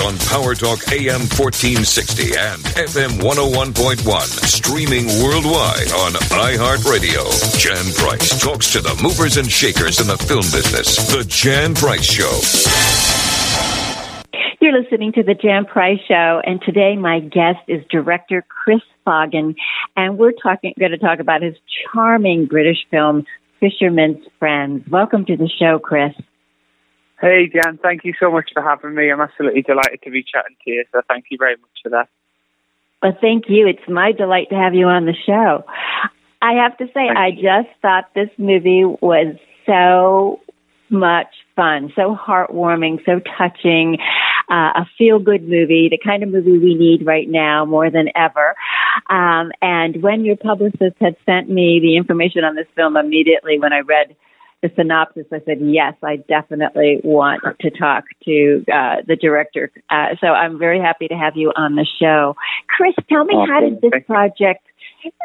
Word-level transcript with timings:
on 0.00 0.16
Power 0.18 0.54
Talk 0.54 0.80
AM 0.92 1.28
1460 1.28 2.36
and 2.36 2.62
FM 2.74 3.20
101.1. 3.20 4.00
Streaming 4.46 5.06
worldwide 5.22 5.92
on 5.92 6.12
iHeartRadio. 6.32 7.28
Jan 7.58 7.92
Price 7.94 8.40
talks 8.40 8.72
to 8.72 8.80
the 8.80 8.98
movers 9.02 9.36
and 9.36 9.50
shakers 9.50 10.00
in 10.00 10.06
the 10.06 10.16
film 10.16 10.42
business. 10.52 10.96
The 11.08 11.24
Jan 11.28 11.74
Price 11.74 12.04
Show. 12.04 12.40
You're 14.60 14.80
listening 14.80 15.12
to 15.12 15.22
the 15.22 15.34
Jan 15.34 15.66
Price 15.66 16.00
Show, 16.08 16.40
and 16.44 16.60
today 16.62 16.96
my 16.96 17.20
guest 17.20 17.60
is 17.68 17.84
director 17.90 18.44
Chris 18.48 18.82
Foggin, 19.06 19.54
and 19.96 20.18
we're 20.18 20.32
talking 20.32 20.74
going 20.78 20.92
to 20.92 20.98
talk 20.98 21.20
about 21.20 21.42
his 21.42 21.56
charming 21.92 22.46
British 22.46 22.86
film 22.90 23.26
Fisherman's 23.60 24.24
Friends. 24.38 24.88
Welcome 24.88 25.26
to 25.26 25.36
the 25.36 25.48
show, 25.58 25.78
Chris. 25.78 26.12
Hey, 27.20 27.50
Jan, 27.52 27.78
thank 27.82 28.04
you 28.04 28.14
so 28.18 28.30
much 28.30 28.50
for 28.54 28.62
having 28.62 28.94
me. 28.94 29.10
I'm 29.10 29.20
absolutely 29.20 29.62
delighted 29.62 30.00
to 30.04 30.10
be 30.10 30.22
chatting 30.22 30.56
to 30.64 30.70
you, 30.70 30.84
so 30.90 31.02
thank 31.06 31.26
you 31.30 31.36
very 31.38 31.56
much 31.56 31.70
for 31.82 31.90
that. 31.90 32.08
Well, 33.02 33.16
thank 33.20 33.44
you. 33.48 33.66
It's 33.66 33.88
my 33.88 34.12
delight 34.12 34.48
to 34.50 34.54
have 34.54 34.74
you 34.74 34.86
on 34.86 35.04
the 35.04 35.14
show. 35.26 35.64
I 36.42 36.54
have 36.62 36.78
to 36.78 36.86
say, 36.94 37.08
I 37.08 37.30
just 37.32 37.68
thought 37.82 38.10
this 38.14 38.30
movie 38.38 38.84
was 38.84 39.36
so 39.66 40.40
much 40.88 41.28
fun, 41.56 41.92
so 41.94 42.16
heartwarming, 42.16 43.04
so 43.04 43.20
touching, 43.38 43.98
uh, 44.50 44.80
a 44.80 44.86
feel 44.96 45.18
good 45.18 45.42
movie, 45.42 45.88
the 45.90 45.98
kind 46.02 46.22
of 46.22 46.30
movie 46.30 46.58
we 46.58 46.74
need 46.74 47.06
right 47.06 47.28
now 47.28 47.66
more 47.66 47.90
than 47.90 48.08
ever. 48.16 48.54
Um, 49.10 49.52
and 49.60 50.02
when 50.02 50.24
your 50.24 50.36
publicist 50.36 50.96
had 51.00 51.16
sent 51.26 51.50
me 51.50 51.80
the 51.80 51.96
information 51.96 52.44
on 52.44 52.56
this 52.56 52.66
film 52.74 52.96
immediately 52.96 53.58
when 53.58 53.72
I 53.72 53.80
read 53.80 54.16
the 54.62 54.70
synopsis, 54.76 55.26
I 55.32 55.40
said, 55.46 55.58
yes, 55.60 55.94
I 56.02 56.16
definitely 56.16 57.00
want 57.02 57.42
to 57.60 57.70
talk 57.70 58.04
to 58.24 58.64
uh, 58.72 58.96
the 59.06 59.16
director. 59.16 59.70
Uh, 59.88 60.16
so 60.20 60.28
I'm 60.28 60.58
very 60.58 60.80
happy 60.80 61.08
to 61.08 61.14
have 61.14 61.36
you 61.36 61.52
on 61.56 61.76
the 61.76 61.86
show. 62.00 62.36
Chris, 62.68 62.94
tell 63.08 63.24
me, 63.24 63.34
how 63.48 63.60
did 63.60 63.80
this 63.80 64.02
project 64.06 64.66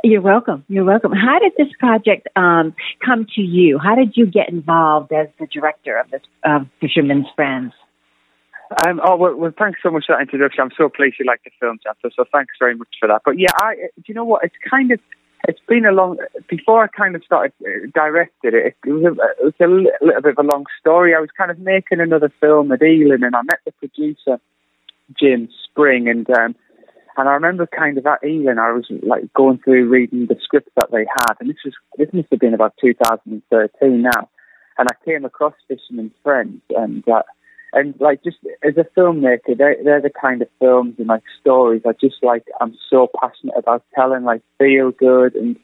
you're 0.04 0.22
welcome. 0.22 0.64
You're 0.68 0.86
welcome. 0.86 1.12
How 1.12 1.40
did 1.40 1.54
this 1.58 1.68
project 1.80 2.28
um, 2.36 2.76
come 3.04 3.26
to 3.36 3.42
you? 3.42 3.78
How 3.78 3.96
did 3.96 4.14
you 4.16 4.26
get 4.26 4.50
involved 4.50 5.12
as 5.12 5.28
the 5.40 5.48
director 5.48 5.98
of 5.98 6.10
this 6.12 6.22
uh, 6.44 6.60
Fisherman's 6.80 7.28
Friends? 7.36 7.74
Um, 8.86 9.00
oh 9.04 9.16
well, 9.16 9.36
well, 9.36 9.52
thanks 9.58 9.80
so 9.84 9.92
much 9.92 10.06
for 10.08 10.16
that 10.16 10.22
introduction. 10.22 10.62
I'm 10.62 10.72
so 10.78 10.90
pleased 10.90 11.18
you 11.20 11.26
like 11.26 11.42
the 11.44 11.52
film, 11.60 11.78
chapter. 11.84 12.10
So 12.16 12.26
thanks 12.32 12.54
very 12.60 12.76
much 12.76 12.88
for 13.00 13.08
that. 13.08 13.22
But 13.24 13.38
yeah, 13.38 13.52
I, 13.58 13.76
do 13.96 14.04
you 14.08 14.16
know 14.16 14.26
what? 14.26 14.44
It's 14.44 14.56
kind 14.70 14.92
of 14.92 15.00
it's 15.48 15.62
been 15.68 15.86
a 15.86 15.92
long 15.92 16.18
before 16.50 16.84
I 16.84 16.88
kind 16.88 17.16
of 17.16 17.24
started 17.24 17.54
uh, 17.62 17.88
directed 17.94 18.54
it. 18.54 18.76
It 18.86 18.92
was 18.92 19.04
a, 19.04 19.44
it 19.44 19.44
was 19.44 19.54
a 19.62 19.68
little 19.68 20.22
bit 20.22 20.38
of 20.38 20.46
a 20.46 20.48
long 20.48 20.66
story. 20.80 21.16
I 21.16 21.20
was 21.20 21.30
kind 21.38 21.52
of 21.52 21.60
making 21.60 22.00
another 22.00 22.32
film 22.40 22.72
at 22.72 22.82
Ealing, 22.82 23.24
and 23.24 23.36
I 23.36 23.42
met 23.42 23.60
the 23.66 23.72
producer 23.74 24.40
Jim 25.20 25.50
Spring, 25.64 26.08
and 26.08 26.30
um, 26.30 26.56
and 27.18 27.30
I 27.30 27.34
remember 27.34 27.68
kind 27.68 27.98
of 27.98 28.06
at 28.06 28.24
Ealing, 28.24 28.60
I 28.60 28.72
was 28.72 28.86
like 29.04 29.32
going 29.34 29.60
through 29.60 29.88
reading 29.90 30.28
the 30.28 30.38
scripts 30.42 30.72
that 30.76 30.92
they 30.92 31.06
had, 31.06 31.36
and 31.40 31.50
this 31.50 31.58
was 31.64 31.74
this 31.98 32.10
must 32.14 32.30
have 32.32 32.40
been 32.40 32.54
about 32.54 32.74
2013 32.82 34.02
now, 34.02 34.30
and 34.78 34.88
I 34.90 35.06
came 35.06 35.26
across 35.26 35.54
Fisherman's 35.68 36.14
Friends, 36.24 36.62
and 36.70 37.08
uh, 37.08 37.24
and 37.76 37.94
like 38.00 38.24
just 38.24 38.38
as 38.64 38.76
a 38.78 38.86
filmmaker, 38.98 39.58
they're, 39.58 39.76
they're 39.84 40.02
the 40.02 40.10
kind 40.10 40.42
of 40.42 40.48
films 40.60 40.96
and 40.98 41.08
like 41.08 41.24
stories 41.42 41.82
I 41.86 41.92
just 41.92 42.24
like. 42.24 42.44
I'm 42.60 42.76
so 42.90 43.10
passionate 43.22 43.56
about 43.58 43.84
telling, 43.94 44.24
like 44.24 44.42
feel 44.58 44.92
good 44.92 45.36
and 45.36 45.58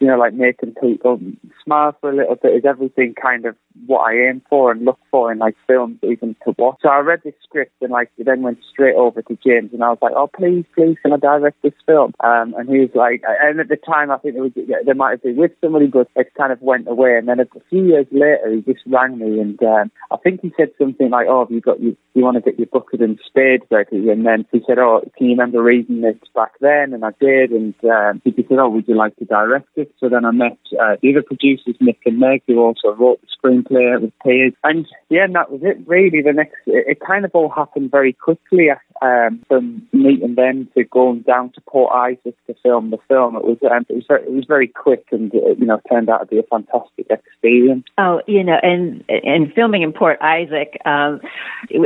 you 0.00 0.06
know, 0.06 0.16
like 0.16 0.32
making 0.32 0.74
people 0.80 1.20
smile 1.64 1.96
for 2.00 2.10
a 2.10 2.16
little 2.16 2.36
bit 2.36 2.54
is 2.54 2.64
everything 2.64 3.14
kind 3.20 3.44
of 3.44 3.56
what 3.86 4.10
I 4.10 4.28
aim 4.28 4.42
for 4.48 4.70
and 4.70 4.84
look 4.84 4.98
for 5.10 5.32
in 5.32 5.38
like 5.38 5.56
films, 5.66 5.98
even 6.02 6.36
to 6.44 6.54
watch. 6.58 6.78
So 6.82 6.88
I 6.88 6.98
read 6.98 7.20
the 7.24 7.32
script 7.42 7.72
and 7.80 7.90
like 7.90 8.10
then 8.18 8.42
went 8.42 8.58
straight 8.70 8.94
over 8.94 9.22
to 9.22 9.38
James 9.44 9.70
and 9.72 9.82
I 9.82 9.90
was 9.90 9.98
like, 10.02 10.12
oh 10.16 10.28
please, 10.28 10.64
please, 10.74 10.96
can 11.02 11.12
I 11.12 11.16
direct 11.16 11.62
this 11.62 11.72
film? 11.86 12.14
Um, 12.20 12.54
and 12.58 12.68
he 12.68 12.78
was 12.80 12.90
like, 12.94 13.22
and 13.26 13.60
at 13.60 13.68
the 13.68 13.76
time 13.76 14.10
I 14.10 14.18
think 14.18 14.34
there 14.34 14.42
was 14.42 14.52
there 14.54 14.94
might 14.94 15.10
have 15.10 15.22
been 15.22 15.36
with 15.36 15.52
somebody, 15.60 15.86
but 15.86 16.08
it 16.16 16.32
kind 16.36 16.52
of 16.52 16.60
went 16.62 16.88
away. 16.88 17.16
And 17.16 17.28
then 17.28 17.40
a 17.40 17.46
few 17.70 17.84
years 17.84 18.06
later, 18.10 18.52
he 18.52 18.72
just 18.72 18.84
rang 18.86 19.18
me 19.18 19.40
and 19.40 19.62
um, 19.62 19.90
I 20.10 20.16
think 20.16 20.40
he 20.42 20.52
said 20.56 20.70
something 20.78 21.10
like, 21.10 21.26
oh, 21.28 21.44
have 21.44 21.50
you 21.50 21.60
got 21.60 21.80
you, 21.80 21.96
you 22.14 22.22
want 22.22 22.36
to 22.36 22.42
get 22.42 22.58
your 22.58 22.66
bucket 22.66 23.00
and 23.00 23.18
spade 23.26 23.62
ready? 23.70 24.08
And 24.10 24.26
then 24.26 24.46
he 24.52 24.60
said, 24.66 24.78
oh, 24.78 25.02
can 25.16 25.26
you 25.26 25.32
remember 25.32 25.62
reading 25.62 26.00
this 26.00 26.16
back 26.34 26.52
then? 26.60 26.92
And 26.94 27.04
I 27.04 27.10
did. 27.20 27.50
And 27.50 27.74
um, 27.84 28.22
he 28.24 28.32
said, 28.36 28.58
oh, 28.58 28.68
would 28.68 28.88
you 28.88 28.96
like 28.96 29.16
to 29.16 29.24
direct 29.24 29.68
it? 29.76 29.92
So 30.00 30.08
then 30.08 30.24
I 30.24 30.30
met 30.30 30.58
uh, 30.80 30.96
the 31.02 31.10
other 31.10 31.22
producers, 31.22 31.76
Nick 31.80 32.00
and 32.06 32.18
Meg, 32.18 32.42
who 32.46 32.58
also 32.58 32.94
wrote 32.94 33.20
the 33.20 33.28
screenplay 33.28 33.67
with 33.70 34.12
Piers. 34.24 34.52
And 34.64 34.86
yeah, 35.08 35.24
and 35.24 35.34
that 35.34 35.50
was 35.50 35.60
it 35.62 35.78
really. 35.86 36.22
The 36.22 36.32
next, 36.32 36.56
it, 36.66 36.86
it 36.88 37.00
kind 37.00 37.24
of 37.24 37.30
all 37.34 37.48
happened 37.48 37.90
very 37.90 38.12
quickly 38.12 38.68
um, 39.02 39.44
from 39.48 39.86
meeting 39.92 40.34
them 40.34 40.68
to 40.76 40.84
going 40.84 41.20
down 41.20 41.52
to 41.52 41.60
Port 41.62 41.92
Isaac 41.92 42.34
to 42.46 42.54
film 42.62 42.90
the 42.90 42.98
film. 43.08 43.36
It 43.36 43.44
was 43.44 43.58
um, 43.70 43.86
it 43.88 43.94
was 43.94 44.04
very, 44.08 44.22
it 44.22 44.32
was 44.32 44.44
very 44.46 44.68
quick 44.68 45.06
and 45.12 45.32
uh, 45.34 45.54
you 45.58 45.66
know 45.66 45.80
turned 45.90 46.08
out 46.08 46.18
to 46.18 46.26
be 46.26 46.38
a 46.38 46.42
fantastic 46.42 47.06
experience. 47.10 47.84
Oh, 47.96 48.20
you 48.26 48.42
know, 48.44 48.58
and 48.62 49.04
and 49.08 49.52
filming 49.54 49.82
in 49.82 49.92
Port 49.92 50.18
Isaac 50.20 50.80
um, 50.84 51.20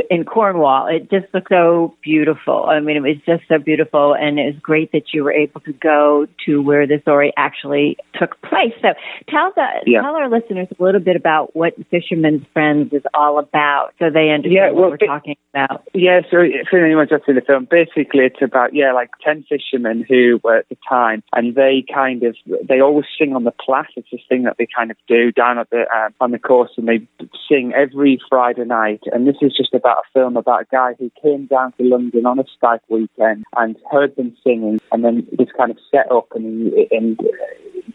in 0.09 0.23
Cornwall, 0.25 0.87
it 0.87 1.09
just 1.09 1.33
looked 1.33 1.49
so 1.49 1.95
beautiful. 2.03 2.65
I 2.65 2.79
mean, 2.79 2.97
it 2.97 3.01
was 3.01 3.17
just 3.25 3.43
so 3.47 3.59
beautiful, 3.59 4.15
and 4.15 4.39
it 4.39 4.45
was 4.45 4.61
great 4.61 4.91
that 4.91 5.13
you 5.13 5.23
were 5.23 5.33
able 5.33 5.61
to 5.61 5.73
go 5.73 6.27
to 6.45 6.61
where 6.61 6.87
the 6.87 6.99
story 7.01 7.33
actually 7.37 7.97
took 8.19 8.41
place. 8.41 8.73
So 8.81 8.89
tell 9.29 9.51
the 9.55 9.67
yeah. 9.85 10.01
tell 10.01 10.15
our 10.15 10.29
listeners 10.29 10.67
a 10.77 10.83
little 10.83 11.01
bit 11.01 11.15
about 11.15 11.55
what 11.55 11.72
Fisherman's 11.89 12.45
Friends 12.53 12.93
is 12.93 13.03
all 13.13 13.39
about, 13.39 13.93
so 13.99 14.09
they 14.09 14.29
understand 14.29 14.53
yeah, 14.53 14.71
well, 14.71 14.89
what 14.89 15.01
we're 15.01 15.07
talking 15.07 15.35
about. 15.53 15.83
Yeah, 15.93 16.21
so 16.29 16.37
for 16.69 16.83
anyone 16.83 17.07
just 17.09 17.23
in 17.27 17.35
the 17.35 17.41
film. 17.41 17.67
Basically, 17.69 18.25
it's 18.25 18.41
about 18.41 18.73
yeah, 18.73 18.93
like 18.93 19.11
ten 19.23 19.43
fishermen 19.47 20.05
who 20.07 20.39
were 20.43 20.57
at 20.57 20.69
the 20.69 20.77
time, 20.87 21.23
and 21.33 21.55
they 21.55 21.83
kind 21.93 22.23
of 22.23 22.35
they 22.67 22.79
always 22.79 23.05
sing 23.17 23.35
on 23.35 23.43
the 23.43 23.51
Platt. 23.51 23.87
It's 23.95 24.07
this 24.11 24.21
thing 24.27 24.43
that 24.43 24.57
they 24.57 24.67
kind 24.75 24.91
of 24.91 24.97
do 25.07 25.31
down 25.31 25.59
at 25.59 25.69
the 25.69 25.85
um, 25.93 26.13
on 26.19 26.31
the 26.31 26.39
coast, 26.39 26.73
and 26.77 26.87
they 26.87 27.07
sing 27.49 27.73
every 27.75 28.19
Friday 28.29 28.65
night. 28.65 29.01
And 29.11 29.27
this 29.27 29.37
is 29.41 29.55
just 29.55 29.73
about 29.73 29.97
a 29.97 30.13
film 30.13 30.37
about 30.37 30.61
a 30.63 30.65
guy 30.71 30.93
who 30.99 31.11
came 31.21 31.45
down 31.45 31.73
to 31.73 31.83
London 31.83 32.25
on 32.25 32.39
a 32.39 32.45
stag 32.57 32.79
weekend 32.89 33.45
and 33.55 33.75
heard 33.91 34.15
them 34.15 34.35
singing, 34.43 34.79
and 34.91 35.03
then 35.03 35.27
just 35.37 35.53
kind 35.53 35.71
of 35.71 35.77
set 35.91 36.11
up 36.11 36.27
and 36.35 36.73
and 36.91 37.19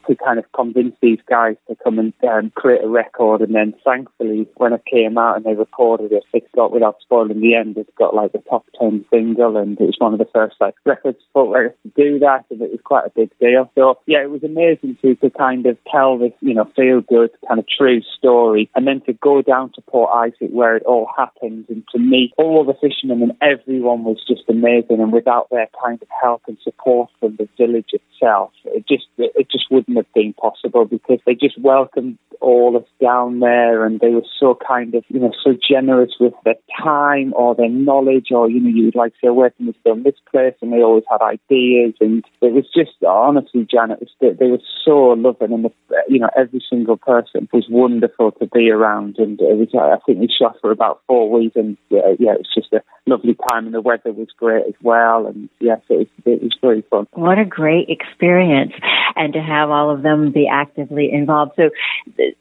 to 0.07 0.17
kind 0.17 0.39
of 0.39 0.45
convince 0.53 0.95
these 1.01 1.19
guys 1.29 1.57
to 1.69 1.77
come 1.83 1.99
and 1.99 2.13
um, 2.29 2.51
create 2.55 2.85
a 2.85 2.89
record. 2.89 3.41
And 3.41 3.55
then 3.55 3.75
thankfully, 3.85 4.49
when 4.57 4.73
it 4.73 4.83
came 4.91 5.19
out 5.19 5.37
and 5.37 5.45
they 5.45 5.55
recorded 5.55 6.13
it, 6.13 6.25
it 6.33 6.51
got, 6.55 6.73
without 6.73 6.97
spoiling 7.01 7.41
the 7.41 7.55
end, 7.55 7.77
it 7.77 7.95
got 7.97 8.15
like 8.15 8.33
the 8.33 8.43
top 8.49 8.67
10 8.81 9.05
single. 9.11 9.57
And 9.57 9.79
it 9.81 9.85
was 9.85 9.97
one 9.99 10.13
of 10.13 10.19
the 10.19 10.29
first 10.33 10.57
like 10.61 10.75
records 10.85 11.19
for 11.33 11.47
letters 11.47 11.75
to 11.83 11.93
do 11.97 12.19
that. 12.21 12.45
And 12.51 12.61
it 12.63 12.71
was 12.71 12.81
quite 12.85 13.07
a 13.07 13.11
big 13.11 13.31
deal. 13.39 13.71
So 13.75 13.99
yeah, 14.07 14.23
it 14.23 14.31
was 14.31 14.45
amazing 14.45 14.97
to, 15.03 15.15
to 15.17 15.31
kind 15.31 15.67
of 15.67 15.77
tell 15.91 16.19
this, 16.19 16.33
you 16.41 16.55
know, 16.55 16.71
feel 16.77 17.01
good 17.01 17.31
kind 17.47 17.61
of 17.61 17.67
true 17.69 18.01
story. 18.17 18.71
And 18.75 18.87
then 18.87 19.01
to 19.03 19.13
go 19.13 19.43
down 19.43 19.73
to 19.73 19.83
Port 19.83 20.11
Isaac 20.15 20.51
where 20.51 20.77
it 20.77 20.85
all 20.85 21.09
happened 21.17 21.67
and 21.69 21.85
to 21.93 21.99
meet 21.99 22.33
all 22.39 22.65
the 22.65 22.75
fishermen 22.75 23.23
and 23.23 23.33
everyone 23.41 24.05
was 24.05 24.23
just 24.27 24.43
amazing. 24.49 25.01
And 25.01 25.13
without 25.13 25.49
their 25.51 25.69
kind 25.83 26.01
of 26.01 26.09
help 26.21 26.43
and 26.47 26.59
support 26.63 27.11
from 27.21 27.37
the 27.37 27.49
village 27.57 27.91
itself, 27.93 28.53
it 28.65 28.87
just, 28.89 29.07
it 29.19 29.49
just 29.51 29.71
wouldn't 29.79 29.97
have 29.97 30.13
been 30.13 30.33
possible 30.33 30.85
because 30.85 31.21
they 31.25 31.35
just 31.35 31.59
welcomed 31.61 32.19
all 32.41 32.77
us 32.77 32.89
down 33.01 33.41
there 33.41 33.85
and 33.85 34.01
they 34.01 34.11
were 34.11 34.25
so 34.39 34.57
kind 34.67 34.95
of, 34.95 35.05
you 35.09 35.21
know, 35.21 35.33
so 35.43 35.57
generous 35.69 36.13
with 36.21 36.35
their 36.45 36.55
time 36.83 37.33
or 37.35 37.55
their 37.55 37.69
knowledge 37.69 38.29
or, 38.31 38.51
you 38.51 38.61
know, 38.61 38.69
you 38.69 38.87
would 38.87 38.95
like 38.95 39.13
say, 39.23 39.29
can 39.29 39.67
we 39.67 39.75
film 39.85 40.03
this 40.03 40.15
place? 40.31 40.55
And 40.61 40.73
they 40.73 40.83
always 40.83 41.05
had 41.11 41.23
ideas 41.23 41.95
and 42.01 42.25
it 42.41 42.53
was 42.53 42.65
just, 42.75 43.03
honestly, 43.07 43.67
Janet, 43.71 44.01
was, 44.01 44.37
they 44.39 44.47
were 44.47 44.59
so 44.85 45.11
loving 45.11 45.53
and, 45.53 45.65
the, 45.65 45.73
you 46.09 46.19
know, 46.19 46.31
every 46.37 46.63
single 46.69 46.97
person 46.97 47.49
was 47.53 47.67
wonderful 47.69 48.33
to 48.33 48.47
be 48.47 48.71
around 48.71 49.17
and 49.19 49.41
it 49.41 49.57
was, 49.57 49.69
I 49.75 49.99
think 50.07 50.21
we 50.21 50.29
shot 50.29 50.57
for 50.61 50.71
about 50.71 51.03
four 51.07 51.31
weeks 51.31 51.57
and 51.57 51.77
yeah, 51.91 52.01
it 52.09 52.21
was 52.21 52.55
just 52.55 52.73
a 52.73 52.83
lovely 53.07 53.37
time 53.49 53.67
and 53.67 53.75
the 53.75 53.81
weather 53.81 54.13
was 54.13 54.29
great 54.37 54.67
as 54.67 54.75
well 54.83 55.27
and 55.27 55.49
yes, 55.61 55.81
it 55.89 55.99
was, 55.99 56.07
it 56.25 56.43
was 56.43 56.57
very 56.61 56.83
fun. 56.91 57.07
What 57.13 57.39
a 57.39 57.45
great 57.45 57.89
experience 57.89 58.73
and 59.17 59.33
to 59.33 59.41
have 59.41 59.71
all 59.71 59.91
of 59.91 60.03
them 60.03 60.33
be 60.33 60.49
actively 60.51 61.11
involved. 61.13 61.53
So 61.57 61.71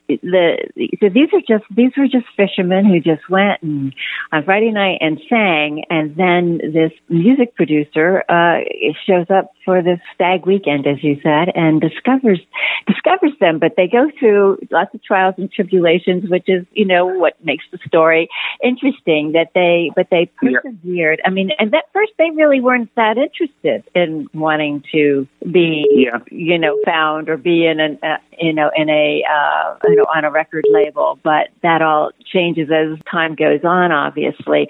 the, 0.08 0.58
so 1.00 1.10
these 1.10 1.30
are 1.34 1.42
just 1.48 1.64
these 1.76 1.92
were 1.98 2.08
just 2.08 2.26
fishermen 2.36 2.86
who 2.86 3.00
just 3.00 3.30
went 3.30 3.62
and 3.62 3.94
on 4.32 4.44
Friday 4.44 4.72
night 4.72 4.98
and 5.02 5.20
sang, 5.30 5.84
and 5.90 6.16
then 6.16 6.60
this 6.74 6.92
music 7.10 7.56
producer 7.56 8.24
uh, 8.30 8.60
shows 9.06 9.28
up 9.30 9.52
for 9.68 9.82
this 9.84 10.00
stag 10.16 10.46
weekend, 10.46 10.88
as 10.88 11.04
you 11.04 11.20
said, 11.22 11.52
and 11.54 11.82
discovers 11.82 12.40
discovers 12.88 13.34
them. 13.42 13.60
But 13.60 13.74
they 13.76 13.86
go 13.86 14.10
through 14.18 14.60
lots 14.72 14.96
of 14.96 15.04
trials 15.04 15.36
and 15.38 15.52
tribulations, 15.52 16.30
which 16.30 16.46
is 16.48 16.66
you 16.72 16.86
know 16.86 17.06
what 17.06 17.34
makes 17.44 17.66
the 17.74 17.78
story 17.86 18.30
interesting. 18.64 19.34
That 19.34 19.50
they 19.54 19.92
but 19.94 20.08
they 20.10 20.32
persevered. 20.38 21.20
Yeah. 21.20 21.28
I 21.28 21.30
mean, 21.32 21.52
and 21.60 21.76
at 21.76 21.84
first 21.92 22.14
they 22.18 22.30
really 22.34 22.62
weren't 22.62 22.90
that 22.96 23.18
interested 23.18 23.84
in 23.94 24.30
wanting 24.34 24.86
to 24.94 25.28
be 25.52 25.86
yeah. 25.92 26.20
you 26.32 26.58
know 26.58 26.80
found 26.86 27.28
or 27.28 27.36
be 27.36 27.66
in 27.66 27.82
an 27.82 28.00
uh, 28.02 28.20
you 28.40 28.54
know 28.54 28.72
in 28.74 28.90
a 28.90 29.22
uh, 29.30 29.76
you 29.84 29.98
know 29.98 30.06
on 30.16 30.24
a 30.24 30.32
record 30.32 30.64
label, 30.72 31.20
but 31.24 31.50
that 31.62 31.82
all 31.82 32.12
changes 32.26 32.70
as 32.72 32.98
time 33.12 33.36
goes 33.36 33.66
on, 33.66 33.92
obviously. 33.92 34.70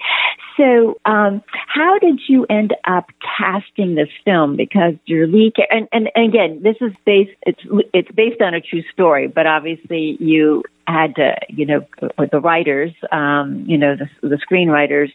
So, 0.58 0.98
um, 1.04 1.42
how 1.68 1.98
did 2.00 2.20
you 2.28 2.44
end 2.50 2.74
up 2.84 3.06
casting 3.38 3.94
this 3.94 4.08
film? 4.24 4.56
Because 4.56 4.94
your 5.06 5.28
lead, 5.28 5.54
and, 5.70 5.88
and, 5.92 6.10
and 6.14 6.28
again, 6.28 6.60
this 6.62 6.76
is 6.80 6.92
based, 7.06 7.30
it's, 7.42 7.60
it's 7.94 8.10
based 8.10 8.42
on 8.42 8.54
a 8.54 8.60
true 8.60 8.82
story, 8.92 9.28
but 9.28 9.46
obviously 9.46 10.16
you 10.18 10.64
had 10.88 11.14
to, 11.16 11.36
you 11.48 11.64
know, 11.64 11.86
the 12.32 12.40
writers, 12.40 12.90
um, 13.12 13.64
you 13.68 13.78
know, 13.78 13.94
the, 13.94 14.28
the 14.28 14.36
screenwriters, 14.36 15.10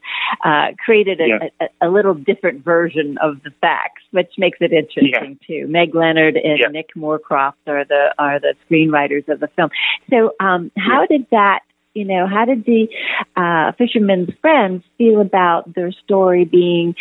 uh, 0.46 0.74
created 0.84 1.20
a, 1.20 1.28
yeah. 1.28 1.68
a, 1.82 1.88
a, 1.88 1.90
little 1.90 2.14
different 2.14 2.64
version 2.64 3.18
of 3.22 3.42
the 3.44 3.52
facts, 3.60 4.04
which 4.12 4.32
makes 4.38 4.60
it 4.62 4.72
interesting 4.72 5.38
yeah. 5.42 5.48
too. 5.48 5.68
Meg 5.68 5.94
Leonard 5.94 6.38
and 6.38 6.60
yeah. 6.60 6.68
Nick 6.68 6.92
Moorcroft 6.96 7.54
are 7.68 7.84
the, 7.84 8.14
are 8.18 8.40
the 8.40 8.54
screenwriters 8.70 9.28
of 9.28 9.40
the 9.40 9.48
film. 9.56 9.72
So, 10.10 10.34
um, 10.40 10.72
how 10.78 11.06
did 11.06 11.26
that 11.32 11.62
you 11.94 12.06
know, 12.06 12.28
how 12.28 12.46
did 12.46 12.66
the 12.66 12.88
uh, 13.36 13.72
fisherman's 13.78 14.30
friends 14.42 14.84
feel 14.98 15.22
about 15.22 15.74
their 15.74 15.92
story 15.92 16.46
being 16.46 16.96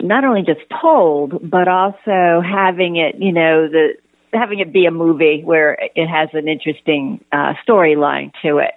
not 0.00 0.24
only 0.24 0.42
just 0.42 0.60
told, 0.80 1.50
but 1.50 1.66
also 1.68 2.40
having 2.40 2.96
it, 2.96 3.16
you 3.18 3.32
know, 3.32 3.68
the 3.68 3.94
having 4.32 4.60
it 4.60 4.72
be 4.72 4.86
a 4.86 4.92
movie 4.92 5.42
where 5.44 5.76
it 5.96 6.06
has 6.06 6.28
an 6.34 6.46
interesting 6.46 7.24
uh, 7.32 7.54
storyline 7.66 8.32
to 8.42 8.58
it. 8.58 8.74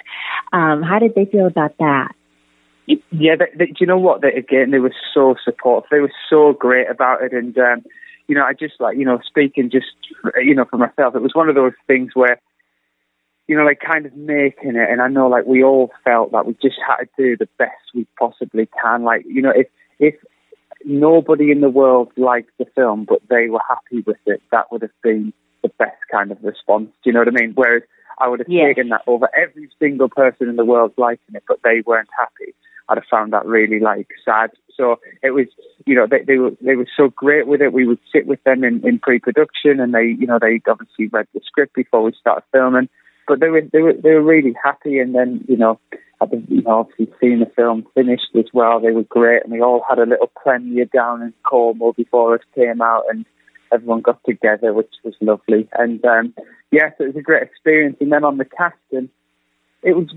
Um, 0.52 0.82
how 0.82 0.98
did 0.98 1.14
they 1.16 1.26
feel 1.26 1.46
about 1.46 1.78
that? 1.78 2.16
Yeah, 2.88 3.36
they, 3.36 3.46
they, 3.56 3.66
do 3.68 3.76
you 3.80 3.88
know 3.88 4.00
what? 4.00 4.22
They, 4.22 4.34
again, 4.34 4.72
they 4.72 4.80
were 4.80 4.94
so 5.14 5.36
supportive. 5.44 5.90
They 5.92 6.00
were 6.00 6.12
so 6.30 6.54
great 6.54 6.90
about 6.90 7.22
it, 7.22 7.32
and 7.32 7.58
um, 7.58 7.84
you 8.28 8.36
know, 8.36 8.44
I 8.44 8.54
just 8.54 8.74
like 8.80 8.98
you 8.98 9.06
know, 9.06 9.20
speaking 9.26 9.70
just 9.70 9.86
you 10.44 10.56
know 10.56 10.66
for 10.66 10.78
myself, 10.78 11.16
it 11.16 11.22
was 11.22 11.36
one 11.36 11.48
of 11.48 11.56
those 11.56 11.74
things 11.88 12.12
where 12.14 12.40
you 13.48 13.58
know, 13.58 13.64
like 13.64 13.80
kind 13.80 14.06
of 14.06 14.16
making 14.16 14.76
it. 14.76 14.90
And 14.90 15.02
I 15.02 15.08
know 15.08 15.28
like 15.28 15.46
we 15.46 15.64
all 15.64 15.92
felt 16.04 16.32
that 16.32 16.46
we 16.46 16.54
just 16.62 16.78
had 16.86 17.06
to 17.06 17.08
do 17.18 17.38
the 17.38 17.50
best 17.58 17.72
we 17.94 18.08
possibly 18.18 18.70
can. 18.82 19.04
Like, 19.04 19.26
you 19.28 19.42
know, 19.42 19.54
if, 19.56 19.68
if 20.00 20.16
nobody 20.86 21.52
in 21.52 21.62
the 21.62 21.70
world 21.70 22.12
liked 22.18 22.52
the 22.58 22.66
film, 22.76 23.06
but 23.08 23.20
they 23.30 23.50
were 23.50 23.62
happy 23.68 24.04
with 24.06 24.18
it, 24.26 24.42
that 24.52 24.72
would 24.72 24.82
have 24.82 25.02
been 25.02 25.34
the 25.62 25.70
best 25.78 25.98
kind 26.12 26.32
of 26.32 26.44
response. 26.44 26.90
Do 27.04 27.10
you 27.10 27.14
know 27.14 27.20
what 27.20 27.28
I 27.28 27.32
mean? 27.32 27.54
Whereas 27.56 27.84
I 28.20 28.30
would 28.30 28.40
have 28.40 28.50
yes. 28.50 28.76
taken 28.76 28.90
that 28.90 29.02
over 29.08 29.30
every 29.36 29.70
single 29.80 30.10
person 30.10 30.48
in 30.50 30.56
the 30.56 30.66
world 30.66 30.94
liking 30.98 31.36
it, 31.36 31.44
but 31.48 31.60
they 31.64 31.82
weren't 31.86 32.10
happy. 32.18 32.54
I'd 32.90 32.98
have 32.98 33.06
found 33.10 33.32
that 33.34 33.46
really 33.46 33.80
like 33.80 34.10
sad. 34.26 34.52
So 34.76 35.00
it 35.22 35.32
was, 35.32 35.48
you 35.86 35.96
know, 35.96 36.06
they, 36.06 36.24
they 36.24 36.38
were 36.38 36.52
they 36.62 36.76
were 36.76 36.88
so 36.98 37.10
great 37.10 37.48
with 37.48 37.62
it. 37.62 37.72
We 37.72 37.88
would 37.88 38.00
sit 38.12 38.28
with 38.28 38.44
them 38.44 38.64
in, 38.66 38.86
in 38.86 39.00
pre-production, 39.00 39.80
and 39.80 39.94
they, 39.94 40.16
you 40.20 40.28
know, 40.28 40.38
they 40.38 40.62
obviously 40.68 41.08
read 41.08 41.28
the 41.34 41.40
script 41.46 41.76
before 41.76 42.04
we 42.04 42.14
started 42.20 42.44
filming 42.52 42.90
but 43.28 43.40
they 43.40 43.50
were 43.50 43.62
they 43.72 43.82
were 43.82 43.94
they 43.94 44.12
were 44.12 44.22
really 44.22 44.56
happy. 44.64 45.00
And 45.00 45.16
then 45.16 45.44
you 45.48 45.58
know, 45.58 45.80
having 46.20 46.46
you 46.48 46.62
know 46.62 46.80
obviously 46.80 47.14
seen 47.20 47.40
the 47.40 47.52
film 47.56 47.86
finished 47.94 48.30
as 48.36 48.46
well, 48.54 48.80
they 48.80 48.92
were 48.92 49.04
great, 49.04 49.44
and 49.44 49.52
we 49.52 49.62
all 49.62 49.84
had 49.88 50.00
a 50.00 50.06
little 50.06 50.32
premiere 50.42 50.86
down 50.86 51.22
in 51.22 51.34
Cornwall 51.44 51.94
before 51.94 52.36
it 52.36 52.42
came 52.56 52.82
out, 52.82 53.04
and 53.10 53.26
everyone 53.72 54.02
got 54.02 54.24
together, 54.26 54.74
which 54.74 54.94
was 55.04 55.16
lovely. 55.22 55.68
And 55.74 56.04
um, 56.06 56.34
yeah, 56.72 56.90
so 56.98 57.06
it 57.06 57.08
was 57.08 57.18
a 57.18 57.22
great 57.22 57.44
experience. 57.44 57.98
And 58.00 58.12
then 58.12 58.24
on 58.24 58.38
the 58.38 58.46
casting. 58.46 59.10
It 59.86 59.98
was 59.98 60.08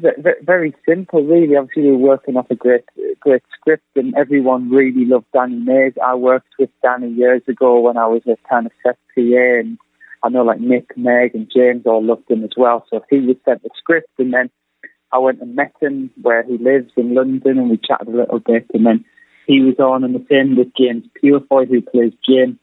very 0.44 0.72
simple, 0.88 1.24
really. 1.24 1.56
Obviously, 1.56 1.82
we 1.82 1.90
were 1.90 1.96
working 1.96 2.36
off 2.36 2.48
a 2.50 2.54
great, 2.54 2.84
great 3.18 3.42
script, 3.58 3.82
and 3.96 4.14
everyone 4.14 4.70
really 4.70 5.04
loved 5.04 5.26
Danny 5.32 5.56
Mays. 5.56 5.94
I 6.00 6.14
worked 6.14 6.54
with 6.56 6.70
Danny 6.84 7.10
years 7.10 7.42
ago 7.48 7.80
when 7.80 7.96
I 7.96 8.06
was 8.06 8.22
a 8.28 8.36
kind 8.48 8.66
of 8.66 8.72
set 8.84 8.96
PA, 9.12 9.58
and 9.58 9.76
I 10.22 10.28
know 10.28 10.42
like 10.42 10.60
Nick, 10.60 10.96
Meg, 10.96 11.34
and 11.34 11.50
James 11.54 11.86
all 11.86 12.04
loved 12.04 12.30
him 12.30 12.44
as 12.44 12.50
well. 12.56 12.86
So 12.90 13.04
he 13.10 13.20
was 13.20 13.36
sent 13.44 13.62
the 13.62 13.70
script, 13.76 14.10
and 14.18 14.32
then 14.32 14.50
I 15.12 15.18
went 15.18 15.40
and 15.40 15.54
met 15.54 15.72
him 15.80 16.10
where 16.20 16.42
he 16.42 16.58
lives 16.58 16.92
in 16.96 17.14
London, 17.14 17.58
and 17.58 17.70
we 17.70 17.78
chatted 17.78 18.08
a 18.08 18.16
little 18.16 18.40
bit. 18.40 18.66
And 18.74 18.86
then 18.86 19.04
he 19.46 19.60
was 19.60 19.78
on, 19.78 20.04
and 20.04 20.14
the 20.14 20.26
same 20.30 20.56
with 20.56 20.74
James 20.76 21.04
Purefoy, 21.20 21.66
who 21.66 21.80
plays 21.82 22.12
Jim. 22.28 22.58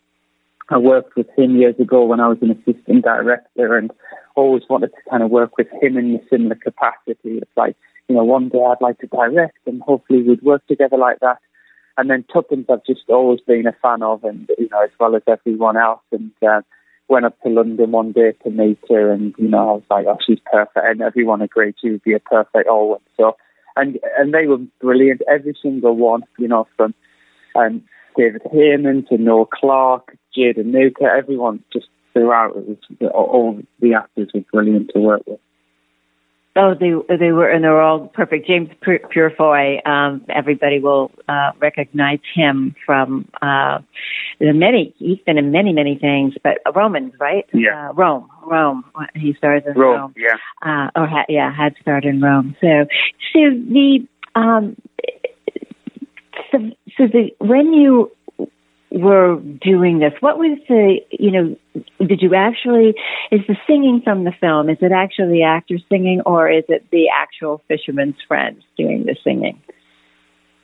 I 0.69 0.77
worked 0.77 1.15
with 1.15 1.27
him 1.37 1.57
years 1.57 1.79
ago 1.79 2.05
when 2.05 2.19
I 2.19 2.27
was 2.27 2.37
an 2.41 2.51
assistant 2.51 3.03
director, 3.03 3.77
and 3.77 3.91
always 4.35 4.63
wanted 4.69 4.87
to 4.87 5.09
kind 5.09 5.23
of 5.23 5.29
work 5.29 5.57
with 5.57 5.67
him 5.81 5.97
in 5.97 6.15
a 6.15 6.27
similar 6.29 6.55
capacity. 6.55 7.37
It's 7.37 7.51
like, 7.55 7.75
you 8.07 8.15
know, 8.15 8.23
one 8.23 8.49
day 8.49 8.59
I'd 8.63 8.81
like 8.81 8.99
to 8.99 9.07
direct, 9.07 9.57
and 9.65 9.81
hopefully 9.81 10.23
we'd 10.23 10.41
work 10.41 10.65
together 10.67 10.97
like 10.97 11.19
that. 11.19 11.37
And 11.97 12.09
then 12.09 12.25
Tuppence, 12.33 12.65
I've 12.69 12.85
just 12.85 13.07
always 13.09 13.39
been 13.41 13.67
a 13.67 13.75
fan 13.81 14.01
of, 14.01 14.23
and 14.23 14.49
you 14.57 14.67
know, 14.69 14.83
as 14.83 14.89
well 14.99 15.15
as 15.15 15.21
everyone 15.27 15.77
else. 15.77 16.01
And 16.11 16.31
uh, 16.41 16.61
went 17.07 17.25
up 17.25 17.39
to 17.41 17.49
London 17.49 17.91
one 17.91 18.11
day 18.11 18.33
to 18.43 18.49
meet 18.49 18.79
her, 18.89 19.11
and 19.11 19.33
you 19.37 19.47
know, 19.47 19.69
I 19.69 19.71
was 19.73 19.83
like, 19.89 20.05
oh, 20.07 20.17
she's 20.25 20.39
perfect, 20.51 20.77
and 20.77 21.01
everyone 21.01 21.41
agreed 21.41 21.75
she 21.79 21.91
would 21.91 22.03
be 22.03 22.13
a 22.13 22.19
perfect 22.19 22.67
Alwyn. 22.67 22.99
So, 23.17 23.37
and 23.75 23.99
and 24.17 24.33
they 24.33 24.47
were 24.47 24.59
brilliant, 24.81 25.21
every 25.29 25.57
single 25.61 25.95
one, 25.95 26.23
you 26.37 26.47
know, 26.47 26.67
from 26.77 26.93
um, 27.55 27.83
David 28.15 28.41
Hayman 28.51 29.05
to 29.09 29.17
Noel 29.17 29.45
Clarke, 29.45 30.17
Jada 30.35 30.65
Nuka, 30.65 31.03
everyone 31.03 31.63
just 31.71 31.87
throughout. 32.13 32.55
It 32.55 32.67
was 32.67 33.11
all 33.13 33.59
the 33.79 33.93
actors 33.95 34.29
were 34.33 34.41
brilliant 34.51 34.91
to 34.93 34.99
work 34.99 35.23
with. 35.25 35.39
Oh, 36.55 36.75
they 36.79 36.91
they 37.17 37.31
were, 37.31 37.49
and 37.49 37.63
they 37.63 37.67
were 37.67 37.81
all 37.81 38.07
perfect. 38.09 38.45
James 38.45 38.69
Purefoy, 38.83 39.79
um, 39.87 40.23
everybody 40.29 40.79
will 40.79 41.09
uh, 41.27 41.51
recognize 41.59 42.19
him 42.35 42.75
from 42.85 43.27
uh, 43.41 43.79
the 44.39 44.53
many. 44.53 44.93
He's 44.99 45.17
been 45.25 45.39
in 45.39 45.51
many, 45.51 45.73
many 45.73 45.97
things, 45.97 46.35
but 46.43 46.59
Romans, 46.75 47.13
right? 47.19 47.45
Yeah, 47.53 47.89
uh, 47.89 47.93
Rome, 47.93 48.29
Rome. 48.45 48.83
He 49.15 49.33
stars 49.33 49.63
in 49.65 49.73
Rome. 49.73 49.99
Rome. 49.99 50.15
Yeah, 50.15 50.35
uh, 50.61 50.91
or 50.95 51.07
ha- 51.07 51.25
yeah, 51.27 51.51
had 51.51 51.73
starred 51.81 52.05
in 52.05 52.21
Rome. 52.21 52.55
So, 52.61 52.85
so 53.33 53.39
the 53.49 54.07
um, 54.35 54.75
so 56.51 56.59
so 56.97 57.07
the 57.07 57.31
when 57.39 57.73
you 57.73 58.11
were 58.93 59.37
doing 59.37 59.99
this, 59.99 60.13
what 60.19 60.37
was 60.37 60.57
the, 60.69 60.99
you 61.09 61.31
know, 61.31 61.57
did 62.05 62.21
you 62.21 62.35
actually, 62.35 62.93
is 63.31 63.41
the 63.47 63.55
singing 63.65 64.01
from 64.03 64.23
the 64.23 64.31
film, 64.39 64.69
is 64.69 64.77
it 64.81 64.91
actually 64.91 65.39
the 65.39 65.43
actors 65.43 65.83
singing 65.89 66.21
or 66.27 66.49
is 66.49 66.63
it 66.69 66.85
the 66.91 67.09
actual 67.09 67.61
fisherman's 67.67 68.17
friends 68.27 68.63
doing 68.77 69.05
the 69.05 69.15
singing? 69.23 69.59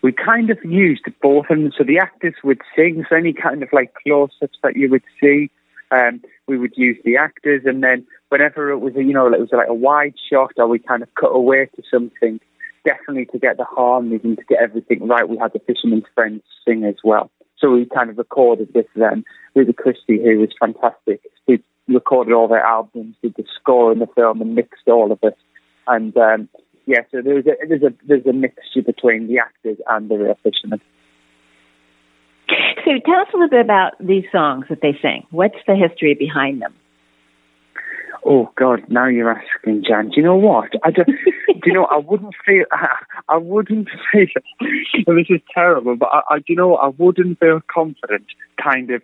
We 0.03 0.11
kind 0.11 0.51
of 0.51 0.59
used 0.63 1.05
both 1.21 1.47
of 1.49 1.57
them. 1.57 1.71
So 1.75 1.83
the 1.83 1.97
actors 1.97 2.35
would 2.43 2.61
sing, 2.75 3.03
so 3.09 3.15
any 3.15 3.33
kind 3.33 3.63
of 3.63 3.69
like 3.73 3.93
close 4.05 4.29
ups 4.43 4.59
that 4.61 4.75
you 4.75 4.89
would 4.91 5.03
see, 5.19 5.49
um, 5.91 6.21
we 6.47 6.57
would 6.57 6.73
use 6.77 6.97
the 7.03 7.17
actors. 7.17 7.63
And 7.65 7.83
then 7.83 8.05
whenever 8.29 8.69
it 8.69 8.77
was, 8.77 8.93
you 8.95 9.11
know, 9.11 9.25
it 9.25 9.39
was 9.39 9.49
like 9.51 9.67
a 9.67 9.73
wide 9.73 10.13
shot 10.31 10.51
or 10.57 10.67
we 10.67 10.77
kind 10.77 11.01
of 11.01 11.09
cut 11.15 11.31
away 11.31 11.67
to 11.75 11.83
something, 11.91 12.39
definitely 12.85 13.25
to 13.25 13.39
get 13.39 13.57
the 13.57 13.65
harmonies 13.65 14.21
and 14.23 14.37
to 14.37 14.43
get 14.43 14.59
everything 14.61 15.07
right, 15.07 15.27
we 15.27 15.37
had 15.37 15.51
the 15.51 15.59
fisherman's 15.59 16.05
friends 16.13 16.43
sing 16.63 16.85
as 16.85 16.95
well. 17.03 17.31
So 17.59 17.71
we 17.71 17.85
kind 17.85 18.09
of 18.09 18.17
recorded 18.17 18.69
with 18.73 18.87
them. 18.95 19.25
Rupert 19.55 19.77
Christie, 19.77 20.21
who 20.23 20.39
was 20.39 20.49
fantastic, 20.59 21.21
who 21.47 21.57
recorded 21.87 22.33
all 22.33 22.47
their 22.47 22.63
albums, 22.63 23.15
did 23.21 23.35
the 23.35 23.43
score 23.59 23.91
in 23.91 23.99
the 23.99 24.07
film, 24.15 24.41
and 24.41 24.55
mixed 24.55 24.87
all 24.87 25.11
of 25.11 25.19
it. 25.23 25.37
And 25.87 26.15
um, 26.17 26.49
yeah, 26.85 27.01
so 27.11 27.21
there's 27.21 27.45
a 27.45 27.55
there's 27.67 27.83
a 27.83 27.93
there's 28.07 28.25
a 28.25 28.33
mixture 28.33 28.81
between 28.81 29.27
the 29.27 29.39
actors 29.39 29.77
and 29.89 30.09
the 30.09 30.17
real 30.17 30.37
fishermen. 30.43 30.81
So 32.85 32.91
tell 33.05 33.21
us 33.21 33.27
a 33.33 33.37
little 33.37 33.49
bit 33.49 33.61
about 33.61 33.93
these 33.99 34.23
songs 34.31 34.65
that 34.69 34.81
they 34.81 34.97
sing. 35.01 35.25
What's 35.31 35.57
the 35.67 35.75
history 35.75 36.15
behind 36.15 36.61
them? 36.61 36.73
Oh 38.25 38.51
God! 38.57 38.83
Now 38.89 39.07
you're 39.07 39.31
asking, 39.31 39.83
Jan. 39.87 40.09
Do 40.09 40.13
you 40.17 40.23
know 40.23 40.35
what? 40.35 40.69
I 40.83 40.91
don't. 40.91 41.07
do 41.07 41.61
you 41.65 41.73
know? 41.73 41.85
I 41.85 41.97
wouldn't 41.97 42.35
feel. 42.45 42.65
I, 42.71 42.87
I 43.27 43.37
wouldn't 43.37 43.89
feel. 44.11 44.27
this 45.07 45.27
is 45.29 45.41
terrible, 45.53 45.95
but 45.95 46.09
I, 46.11 46.21
I, 46.29 46.37
do 46.37 46.45
you 46.49 46.55
know? 46.55 46.75
I 46.75 46.87
wouldn't 46.87 47.39
feel 47.39 47.61
confident. 47.73 48.25
Kind 48.61 48.91
of. 48.91 49.01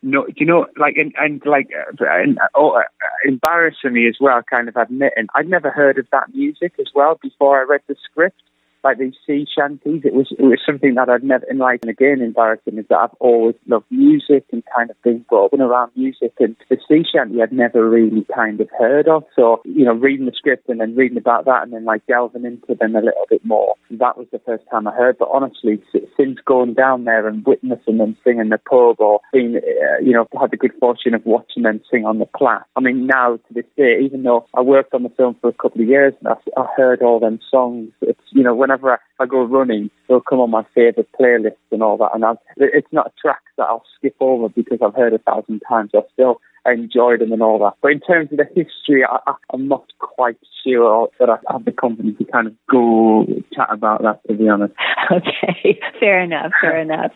No, 0.00 0.26
do 0.26 0.32
you 0.36 0.46
know? 0.46 0.66
Like 0.76 0.96
and, 0.96 1.12
and 1.18 1.42
like 1.44 1.68
uh, 1.76 2.04
and, 2.08 2.38
oh, 2.54 2.70
uh, 2.70 2.82
embarrassingly 3.24 4.06
as 4.06 4.16
well. 4.20 4.40
Kind 4.48 4.68
of 4.68 4.76
admitting 4.76 5.26
I'd 5.34 5.48
never 5.48 5.70
heard 5.70 5.98
of 5.98 6.06
that 6.12 6.34
music 6.34 6.74
as 6.78 6.86
well 6.94 7.18
before 7.20 7.60
I 7.60 7.64
read 7.64 7.80
the 7.88 7.96
script 8.04 8.42
like 8.84 8.98
these 8.98 9.14
sea 9.26 9.46
shanties. 9.52 10.02
It 10.04 10.14
was 10.14 10.28
it 10.38 10.42
was 10.42 10.60
something 10.64 10.94
that 10.94 11.08
I'd 11.08 11.24
never 11.24 11.44
and 11.48 11.58
like 11.58 11.80
and 11.82 11.90
again 11.90 12.20
embarrassing 12.20 12.78
is 12.78 12.86
that 12.88 12.98
I've 12.98 13.16
always 13.20 13.54
loved 13.66 13.86
music 13.90 14.44
and 14.52 14.62
kind 14.74 14.90
of 14.90 15.00
been 15.02 15.24
brought 15.28 15.52
up 15.52 15.60
around 15.60 15.92
music 15.96 16.32
and 16.38 16.56
the 16.68 16.78
sea 16.88 17.04
shanty 17.10 17.42
I'd 17.42 17.52
never 17.52 17.88
really 17.88 18.26
kind 18.34 18.60
of 18.60 18.68
heard 18.78 19.08
of. 19.08 19.24
So, 19.34 19.60
you 19.64 19.84
know, 19.84 19.94
reading 19.94 20.26
the 20.26 20.32
script 20.32 20.68
and 20.68 20.80
then 20.80 20.96
reading 20.96 21.18
about 21.18 21.44
that 21.46 21.62
and 21.62 21.72
then 21.72 21.84
like 21.84 22.06
delving 22.06 22.44
into 22.44 22.74
them 22.74 22.96
a 22.96 23.00
little 23.00 23.26
bit 23.28 23.44
more. 23.44 23.74
That 23.90 24.18
was 24.18 24.26
the 24.32 24.40
first 24.40 24.64
time 24.70 24.86
I 24.86 24.92
heard. 24.92 25.18
But 25.18 25.28
honestly, 25.32 25.82
since 26.16 26.38
going 26.44 26.74
down 26.74 27.04
there 27.04 27.26
and 27.26 27.44
witnessing 27.44 27.98
them 27.98 28.16
sing 28.24 28.38
in 28.38 28.48
the 28.48 28.58
pub 28.58 29.00
or 29.00 29.20
being, 29.32 29.56
uh, 29.56 30.00
you 30.02 30.12
know, 30.12 30.26
had 30.38 30.50
the 30.50 30.56
good 30.56 30.72
fortune 30.80 31.14
of 31.14 31.24
watching 31.24 31.62
them 31.62 31.80
sing 31.90 32.04
on 32.04 32.18
the 32.18 32.26
Platt. 32.26 32.64
I 32.76 32.80
mean, 32.80 33.06
now 33.06 33.36
to 33.36 33.54
this 33.54 33.64
day, 33.76 34.00
even 34.02 34.22
though 34.22 34.46
I 34.54 34.60
worked 34.60 34.94
on 34.94 35.02
the 35.02 35.08
film 35.10 35.36
for 35.40 35.48
a 35.48 35.52
couple 35.52 35.82
of 35.82 35.88
years 35.88 36.14
and 36.20 36.28
I, 36.28 36.60
I 36.60 36.66
heard 36.76 37.02
all 37.02 37.20
them 37.20 37.40
songs, 37.50 37.90
it's, 38.02 38.20
you 38.30 38.42
know, 38.42 38.54
whenever 38.54 38.67
whenever 38.68 38.92
I, 38.92 39.22
I 39.22 39.26
go 39.26 39.42
running, 39.44 39.90
they'll 40.08 40.20
come 40.20 40.40
on 40.40 40.50
my 40.50 40.64
favourite 40.74 41.08
playlists 41.18 41.56
and 41.72 41.82
all 41.82 41.96
that. 41.98 42.10
And 42.14 42.24
i 42.24 42.34
it's 42.58 42.92
not 42.92 43.14
tracks 43.20 43.50
that 43.56 43.64
I'll 43.64 43.84
skip 43.96 44.14
over 44.20 44.48
because 44.50 44.78
I've 44.82 44.94
heard 44.94 45.14
a 45.14 45.18
thousand 45.18 45.62
times. 45.66 45.90
I 45.94 46.00
still 46.12 46.40
Enjoyed 46.72 47.20
them 47.20 47.32
and 47.32 47.42
all 47.42 47.58
that. 47.60 47.74
But 47.82 47.92
in 47.92 48.00
terms 48.00 48.30
of 48.32 48.38
the 48.38 48.44
history, 48.54 49.04
I, 49.04 49.18
I'm 49.52 49.68
not 49.68 49.84
quite 49.98 50.36
sure 50.66 51.08
that 51.18 51.28
I 51.30 51.38
have 51.50 51.64
the 51.64 51.72
confidence 51.72 52.18
to 52.18 52.24
kind 52.24 52.46
of 52.46 52.54
go 52.70 53.26
chat 53.54 53.68
about 53.70 54.02
that. 54.02 54.20
To 54.28 54.34
be 54.34 54.48
honest. 54.48 54.74
Okay, 55.10 55.80
fair 55.98 56.20
enough. 56.20 56.52
Fair 56.60 56.78
enough. 56.82 57.12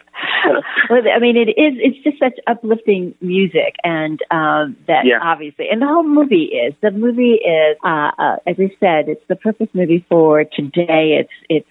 well, 0.89 1.03
I 1.15 1.19
mean, 1.19 1.37
it 1.37 1.51
is. 1.51 1.75
It's 1.77 2.03
just 2.03 2.19
such 2.19 2.39
uplifting 2.47 3.15
music, 3.21 3.77
and 3.85 4.19
um, 4.31 4.77
that 4.87 5.05
Yeah. 5.05 5.19
obviously, 5.23 5.67
and 5.71 5.83
the 5.83 5.87
whole 5.87 6.03
movie 6.03 6.45
is. 6.45 6.73
The 6.81 6.91
movie 6.91 7.35
is, 7.35 7.77
uh, 7.85 8.11
uh, 8.19 8.37
as 8.47 8.57
I 8.59 8.71
said, 8.81 9.09
it's 9.11 9.23
the 9.29 9.37
perfect 9.37 9.75
movie 9.75 10.07
for 10.09 10.45
today. 10.45 11.21
It's 11.21 11.33
it's 11.51 11.69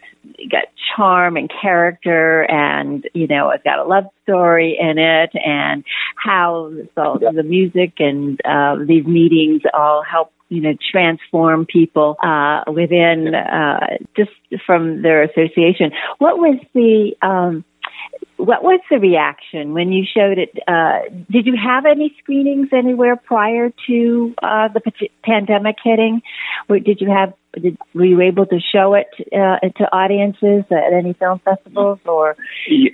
got 0.50 0.66
charm 0.96 1.38
and 1.38 1.52
character, 1.62 2.44
and 2.44 3.08
you 3.14 3.28
know, 3.28 3.50
it's 3.52 3.64
got 3.64 3.80
a 3.80 3.84
love 3.84 4.06
story 4.24 4.78
in 4.80 4.98
it, 4.98 5.32
and 5.34 5.84
how 6.16 6.72
so 6.96 7.20
the 7.20 7.44
music 7.44 7.94
and 8.00 8.40
uh, 8.46 8.76
these 8.86 9.06
meetings 9.06 9.62
all 9.74 10.04
help 10.04 10.32
you 10.50 10.62
know 10.62 10.76
transform 10.92 11.66
people 11.66 12.18
uh, 12.24 12.64
within 12.72 13.34
uh, 13.34 13.98
just 14.16 14.32
from 14.66 15.02
their 15.02 15.24
association. 15.24 15.92
What 16.20 16.38
was 16.38 16.60
the 16.74 17.16
um, 17.22 17.64
what 18.38 18.64
was 18.64 18.80
the 18.90 18.98
reaction 18.98 19.74
when 19.74 19.92
you 19.92 20.04
showed 20.06 20.38
it? 20.40 20.58
Uh, 20.68 21.02
did 21.30 21.46
you 21.46 21.56
have 21.56 21.86
any 21.86 22.16
screenings 22.20 22.70
anywhere 22.74 23.16
prior 23.16 23.72
to 23.88 24.34
uh, 24.42 24.68
the 24.70 24.82
p- 24.82 25.12
pandemic 25.24 25.78
hitting? 25.84 26.22
Or 26.68 26.80
did 26.80 27.02
you 27.02 27.10
have? 27.10 27.34
Did, 27.54 27.78
were 27.94 28.06
you 28.06 28.22
able 28.22 28.46
to 28.46 28.60
show 28.60 28.94
it 28.94 29.08
uh, 29.34 29.60
to 29.78 29.84
audiences 29.94 30.64
at 30.72 30.94
any 30.94 31.14
film 31.14 31.40
festivals 31.44 32.00
or 32.06 32.38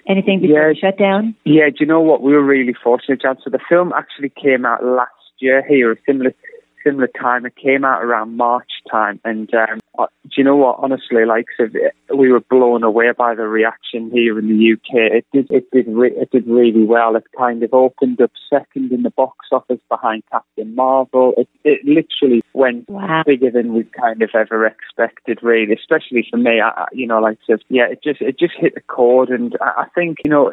anything 0.07 0.41
before 0.41 0.69
Yeah. 0.69 0.73
the 0.73 0.75
shutdown? 0.79 1.35
Yeah, 1.43 1.69
do 1.69 1.75
you 1.81 1.85
know 1.85 2.01
what? 2.01 2.21
We 2.21 2.33
were 2.33 2.43
really 2.43 2.73
fortunate, 2.73 3.21
Jan. 3.21 3.37
So 3.43 3.49
the 3.51 3.59
film 3.69 3.93
actually 3.95 4.29
came 4.29 4.65
out 4.65 4.83
last 4.83 5.11
year 5.39 5.63
here, 5.67 5.91
a 5.91 5.95
similar 6.07 6.33
similar 6.87 7.07
time. 7.19 7.45
It 7.45 7.55
came 7.55 7.83
out 7.83 8.03
around 8.03 8.37
March 8.37 8.71
time, 8.89 9.19
and 9.23 9.51
um, 9.53 9.79
uh, 9.97 10.05
do 10.23 10.29
you 10.37 10.43
know 10.43 10.55
what? 10.55 10.77
Honestly, 10.79 11.25
like 11.25 11.45
so 11.57 11.67
we 12.15 12.31
were 12.31 12.39
blown 12.39 12.83
away 12.83 13.11
by 13.17 13.35
the 13.35 13.47
reaction 13.47 14.11
here 14.11 14.37
in 14.39 14.47
the 14.47 14.73
UK. 14.73 15.11
It 15.17 15.25
did 15.33 15.47
it 15.51 15.69
did 15.71 15.87
re- 15.87 16.15
it 16.15 16.31
did 16.31 16.47
really 16.47 16.83
well. 16.83 17.15
It 17.15 17.23
kind 17.37 17.63
of 17.63 17.73
opened 17.73 18.21
up 18.21 18.31
second 18.49 18.91
in 18.91 19.03
the 19.03 19.09
box 19.09 19.47
office 19.51 19.79
behind 19.89 20.23
Captain 20.31 20.75
Marvel. 20.75 21.33
It 21.37 21.49
it 21.63 21.79
literally 21.85 22.41
went 22.53 22.89
Wow. 22.89 23.23
bigger 23.25 23.51
than 23.51 23.73
we 23.73 23.83
kind 23.83 24.21
of 24.21 24.29
ever 24.33 24.65
expected, 24.65 25.39
really. 25.41 25.73
Especially 25.73 26.25
for 26.29 26.37
me, 26.37 26.61
I, 26.61 26.85
you 26.93 27.07
know, 27.07 27.19
like 27.19 27.37
so, 27.45 27.57
yeah, 27.69 27.87
it 27.91 28.03
just 28.03 28.21
it 28.21 28.39
just 28.39 28.53
hit 28.57 28.75
the 28.75 28.81
chord, 28.81 29.29
and 29.29 29.55
I, 29.61 29.83
I 29.83 29.85
think 29.95 30.17
you 30.23 30.31
know, 30.31 30.51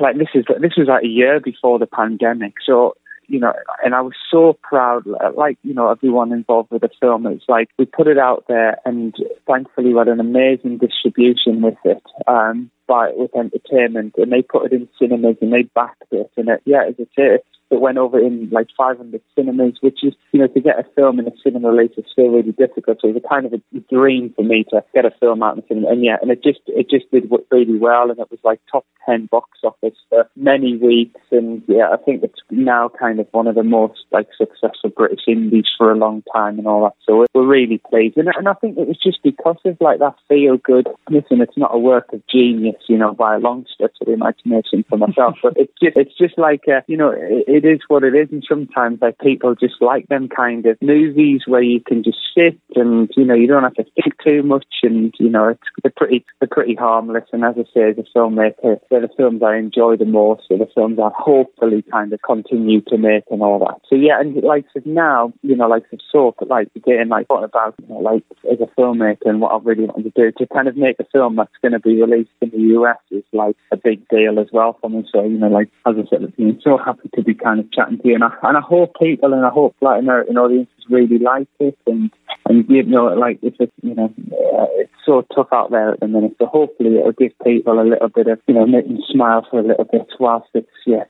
like 0.00 0.18
this 0.18 0.28
is 0.34 0.44
this 0.60 0.72
was 0.76 0.88
like 0.88 1.04
a 1.04 1.08
year 1.08 1.40
before 1.40 1.78
the 1.78 1.86
pandemic, 1.86 2.54
so. 2.64 2.94
You 3.26 3.40
know, 3.40 3.52
and 3.84 3.94
I 3.94 4.00
was 4.00 4.14
so 4.30 4.58
proud, 4.62 5.04
like, 5.36 5.58
you 5.62 5.74
know, 5.74 5.90
everyone 5.90 6.32
involved 6.32 6.70
with 6.70 6.82
the 6.82 6.90
film. 7.00 7.26
It's 7.26 7.44
like 7.48 7.68
we 7.78 7.86
put 7.86 8.06
it 8.06 8.18
out 8.18 8.44
there, 8.48 8.78
and 8.84 9.14
thankfully, 9.46 9.92
we 9.92 9.98
had 9.98 10.08
an 10.08 10.20
amazing 10.20 10.78
distribution 10.78 11.62
with 11.62 11.78
it. 11.84 12.02
Um, 12.26 12.70
by 12.86 13.10
with 13.14 13.34
entertainment, 13.34 14.14
and 14.18 14.30
they 14.30 14.42
put 14.42 14.66
it 14.66 14.72
in 14.72 14.88
cinemas 14.98 15.36
and 15.40 15.52
they 15.52 15.62
backed 15.62 16.04
it, 16.10 16.30
and 16.36 16.48
it, 16.48 16.62
yeah, 16.64 16.84
as 16.88 16.94
I 16.98 17.04
say, 17.16 17.38
it 17.74 17.80
went 17.80 17.98
over 17.98 18.18
in 18.18 18.48
like 18.50 18.68
500 18.76 19.20
cinemas, 19.34 19.74
which 19.80 20.02
is, 20.02 20.14
you 20.32 20.40
know, 20.40 20.46
to 20.46 20.60
get 20.60 20.78
a 20.78 20.86
film 20.94 21.18
in 21.18 21.26
a 21.26 21.32
cinema 21.42 21.70
release 21.70 21.96
is 21.96 22.04
still 22.10 22.28
really 22.28 22.52
difficult. 22.52 22.98
So 23.00 23.08
it 23.08 23.14
was 23.14 23.22
a 23.24 23.28
kind 23.28 23.46
of 23.46 23.52
a 23.52 23.60
dream 23.92 24.32
for 24.34 24.44
me 24.44 24.64
to 24.70 24.84
get 24.94 25.04
a 25.04 25.10
film 25.20 25.42
out 25.42 25.56
in 25.56 25.60
the 25.60 25.66
cinema, 25.68 25.88
and 25.88 26.04
yeah, 26.04 26.16
and 26.22 26.30
it 26.30 26.42
just 26.42 26.60
it 26.66 26.88
just 26.88 27.10
did 27.10 27.30
really 27.50 27.78
well, 27.78 28.10
and 28.10 28.18
it 28.18 28.30
was 28.30 28.40
like 28.44 28.60
top 28.70 28.86
10 29.06 29.26
box 29.26 29.58
office 29.62 29.96
for 30.08 30.28
many 30.36 30.76
weeks, 30.76 31.20
and 31.30 31.62
yeah, 31.66 31.88
I 31.92 31.96
think 31.96 32.22
it's 32.22 32.40
now 32.50 32.88
kind 32.88 33.20
of 33.20 33.26
one 33.32 33.46
of 33.46 33.54
the 33.54 33.62
most 33.62 34.04
like 34.12 34.28
successful 34.36 34.90
British 34.96 35.24
indies 35.26 35.66
for 35.76 35.90
a 35.90 35.96
long 35.96 36.22
time 36.32 36.58
and 36.58 36.66
all 36.66 36.84
that. 36.84 36.94
So 37.06 37.26
we're 37.34 37.46
really 37.46 37.80
pleased, 37.90 38.16
and, 38.16 38.28
and 38.36 38.48
I 38.48 38.54
think 38.54 38.78
it 38.78 38.88
was 38.88 38.98
just 39.02 39.22
because 39.22 39.58
of 39.64 39.76
like 39.80 39.98
that 39.98 40.14
feel 40.28 40.56
good. 40.56 40.88
Listen, 41.10 41.40
it's 41.40 41.56
not 41.56 41.74
a 41.74 41.78
work 41.78 42.12
of 42.12 42.22
genius, 42.26 42.76
you 42.88 42.98
know, 42.98 43.12
by 43.12 43.34
a 43.34 43.38
long 43.38 43.66
stretch 43.72 43.96
of 44.00 44.06
the 44.06 44.12
imagination 44.12 44.84
for 44.88 44.98
myself, 44.98 45.36
but 45.42 45.54
it's 45.56 45.72
just 45.82 45.96
it's 45.96 46.16
just 46.16 46.38
like 46.38 46.62
uh, 46.68 46.80
you 46.86 46.96
know, 46.96 47.10
it, 47.10 47.44
it 47.46 47.63
is 47.64 47.80
what 47.88 48.04
it 48.04 48.14
is, 48.14 48.28
and 48.30 48.44
sometimes 48.48 48.98
like 49.00 49.18
people 49.18 49.54
just 49.54 49.80
like 49.80 50.06
them 50.08 50.28
kind 50.28 50.66
of 50.66 50.76
movies 50.80 51.42
where 51.46 51.62
you 51.62 51.80
can 51.80 52.02
just 52.02 52.18
sit 52.36 52.58
and 52.74 53.10
you 53.16 53.24
know 53.24 53.34
you 53.34 53.46
don't 53.46 53.62
have 53.62 53.74
to 53.74 53.84
think 53.84 54.14
too 54.24 54.42
much, 54.42 54.66
and 54.82 55.14
you 55.18 55.28
know 55.28 55.48
it's 55.48 55.62
they're 55.82 55.92
pretty 55.96 56.24
they're 56.40 56.48
pretty 56.50 56.74
harmless. 56.74 57.24
And 57.32 57.44
as 57.44 57.54
I 57.56 57.64
say, 57.74 57.90
as 57.90 57.98
a 57.98 58.18
filmmaker, 58.18 58.78
they're 58.90 59.00
the 59.00 59.08
films 59.16 59.42
I 59.42 59.56
enjoy 59.56 59.96
the 59.96 60.04
most, 60.04 60.44
they're 60.48 60.58
the 60.58 60.68
films 60.74 60.98
I 60.98 61.10
hopefully 61.16 61.82
kind 61.90 62.12
of 62.12 62.20
continue 62.22 62.80
to 62.88 62.98
make 62.98 63.24
and 63.30 63.42
all 63.42 63.58
that. 63.60 63.80
So 63.88 63.96
yeah, 63.96 64.20
and 64.20 64.34
like 64.42 64.66
now 64.84 65.32
you 65.42 65.56
know, 65.56 65.68
like 65.68 65.84
I 65.92 65.96
sort 66.10 66.36
of 66.38 66.48
like 66.48 66.68
getting 66.84 67.08
like 67.08 67.28
thought 67.28 67.44
about 67.44 67.74
you 67.80 67.88
know, 67.88 68.00
like 68.00 68.24
as 68.50 68.58
a 68.60 68.80
filmmaker 68.80 69.26
and 69.26 69.40
what 69.40 69.52
I 69.52 69.58
really 69.62 69.84
want 69.84 70.04
to 70.04 70.10
do 70.10 70.32
to 70.38 70.46
kind 70.52 70.68
of 70.68 70.76
make 70.76 70.96
a 70.98 71.04
film 71.12 71.36
that's 71.36 71.52
going 71.62 71.72
to 71.72 71.80
be 71.80 72.00
released 72.00 72.30
in 72.40 72.50
the 72.50 72.74
US 72.78 72.98
is 73.10 73.24
like 73.32 73.56
a 73.72 73.76
big 73.76 74.06
deal 74.08 74.38
as 74.38 74.48
well 74.52 74.78
for 74.80 74.90
me. 74.90 75.06
So 75.12 75.22
you 75.22 75.38
know, 75.38 75.48
like 75.48 75.68
as 75.86 75.94
I 75.98 76.08
said, 76.08 76.32
I'm 76.38 76.60
so 76.62 76.78
happy 76.78 77.08
to 77.14 77.22
be 77.22 77.34
kind 77.44 77.60
of 77.60 77.70
chatting 77.70 77.98
to 77.98 78.08
you, 78.08 78.14
and 78.14 78.24
I, 78.24 78.30
and 78.42 78.56
I 78.56 78.60
hope 78.60 78.94
people 79.00 79.32
and 79.32 79.44
I 79.44 79.50
hope 79.50 79.76
like 79.80 80.00
American 80.00 80.38
audiences 80.38 80.72
really 80.88 81.18
like 81.18 81.48
it, 81.60 81.78
and 81.86 82.10
and 82.46 82.64
you 82.68 82.82
know, 82.82 83.06
like 83.06 83.38
it's 83.42 83.58
just, 83.58 83.72
you 83.82 83.94
know, 83.94 84.06
uh, 84.06 84.66
it's 84.80 84.92
so 85.04 85.24
tough 85.34 85.48
out 85.52 85.70
there 85.70 85.92
at 85.92 86.00
the 86.00 86.08
minute. 86.08 86.36
So 86.38 86.46
hopefully 86.46 86.98
it'll 86.98 87.12
give 87.12 87.32
people 87.44 87.80
a 87.80 87.86
little 87.88 88.08
bit 88.08 88.26
of 88.26 88.40
you 88.46 88.54
know, 88.54 88.66
make 88.66 88.86
them 88.86 88.98
smile 89.10 89.46
for 89.50 89.60
a 89.60 89.66
little 89.66 89.84
bit 89.84 90.08
whilst 90.18 90.48
it's 90.54 90.68
yeah, 90.86 91.04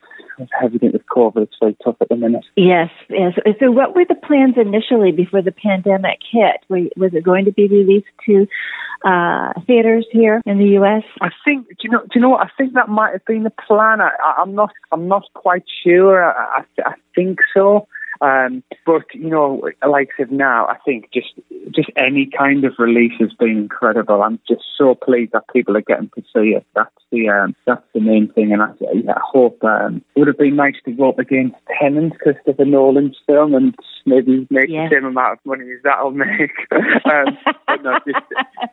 everything 0.63 0.93
with 0.93 1.07
COVID, 1.07 1.43
it's 1.43 1.57
very 1.61 1.77
tough 1.85 1.97
at 2.01 2.09
the 2.09 2.17
minute. 2.17 2.45
Yes, 2.57 2.91
yes. 3.09 3.35
So, 3.61 3.71
what 3.71 3.95
were 3.95 4.05
the 4.09 4.15
plans 4.15 4.55
initially 4.57 5.13
before 5.13 5.43
the 5.43 5.53
pandemic 5.53 6.21
hit? 6.31 6.61
Was 6.69 7.13
it 7.15 7.25
going 7.25 7.45
to 7.47 7.53
be 7.53 7.69
released 7.69 8.07
to 8.27 8.47
uh, 9.05 9.53
theaters 9.67 10.07
here 10.11 10.41
in 10.47 10.59
the 10.59 10.69
U.S.? 10.81 11.03
I 11.21 11.31
think. 11.45 11.69
Do 11.69 11.75
you 11.83 11.91
know? 11.91 12.01
Do 12.01 12.11
you 12.15 12.21
know 12.21 12.31
what? 12.31 12.47
I 12.47 12.51
think 12.57 12.75
that 12.75 12.89
might 12.89 13.13
have 13.13 13.25
been 13.25 13.45
the 13.45 13.53
plan. 13.67 14.01
I, 14.01 14.11
I'm 14.39 14.55
not. 14.55 14.71
I'm 14.93 15.09
not 15.09 15.25
quite 15.35 15.65
sure. 15.85 16.25
I, 16.25 16.61
I, 16.61 16.91
I 16.91 16.95
think 17.15 17.39
so. 17.55 17.87
Um, 18.21 18.63
but 18.87 19.03
you 19.13 19.29
know, 19.29 19.69
like 19.87 20.11
I 20.15 20.23
said, 20.23 20.33
now 20.33 20.67
I 20.67 20.77
think 20.85 21.11
just 21.13 21.29
just 21.75 21.91
any 21.97 22.27
kind 22.37 22.65
of 22.65 22.75
release 22.79 23.13
has 23.21 23.33
been 23.33 23.57
incredible. 23.59 24.23
I'm 24.23 24.39
just 24.49 24.63
so 24.77 24.95
pleased 24.95 25.33
that 25.33 25.45
people 25.53 25.77
are 25.77 25.83
getting 25.83 26.11
to 26.15 26.23
see 26.23 26.51
it. 26.51 26.67
That's 26.75 26.91
the 27.11 27.29
um, 27.29 27.55
that's 27.67 27.83
the 27.95 28.01
main 28.01 28.33
thing, 28.33 28.53
and 28.53 28.63
I, 28.63 28.69
yeah, 28.81 29.13
I 29.17 29.21
hope 29.23 29.63
um, 29.65 30.03
it 30.15 30.19
would 30.19 30.29
have 30.29 30.39
been 30.39 30.57
nice 30.57 30.75
to 30.85 30.93
go 30.93 31.11
up 31.11 31.19
against 31.19 31.57
Tenet, 31.81 32.19
Christopher 32.21 32.65
Nolan's 32.65 33.17
film, 33.27 33.55
and 33.55 33.75
maybe 34.07 34.47
make 34.51 34.69
Yeah. 34.69 34.89
the 34.89 34.97
same 34.97 35.05
amount 35.07 35.35
of 35.35 35.39
money 35.47 35.71
as 35.73 35.83
that'll 35.85 36.11
make. 36.11 36.53
um, 36.73 37.39
but 37.67 37.83
no, 37.83 37.99
just 38.07 38.27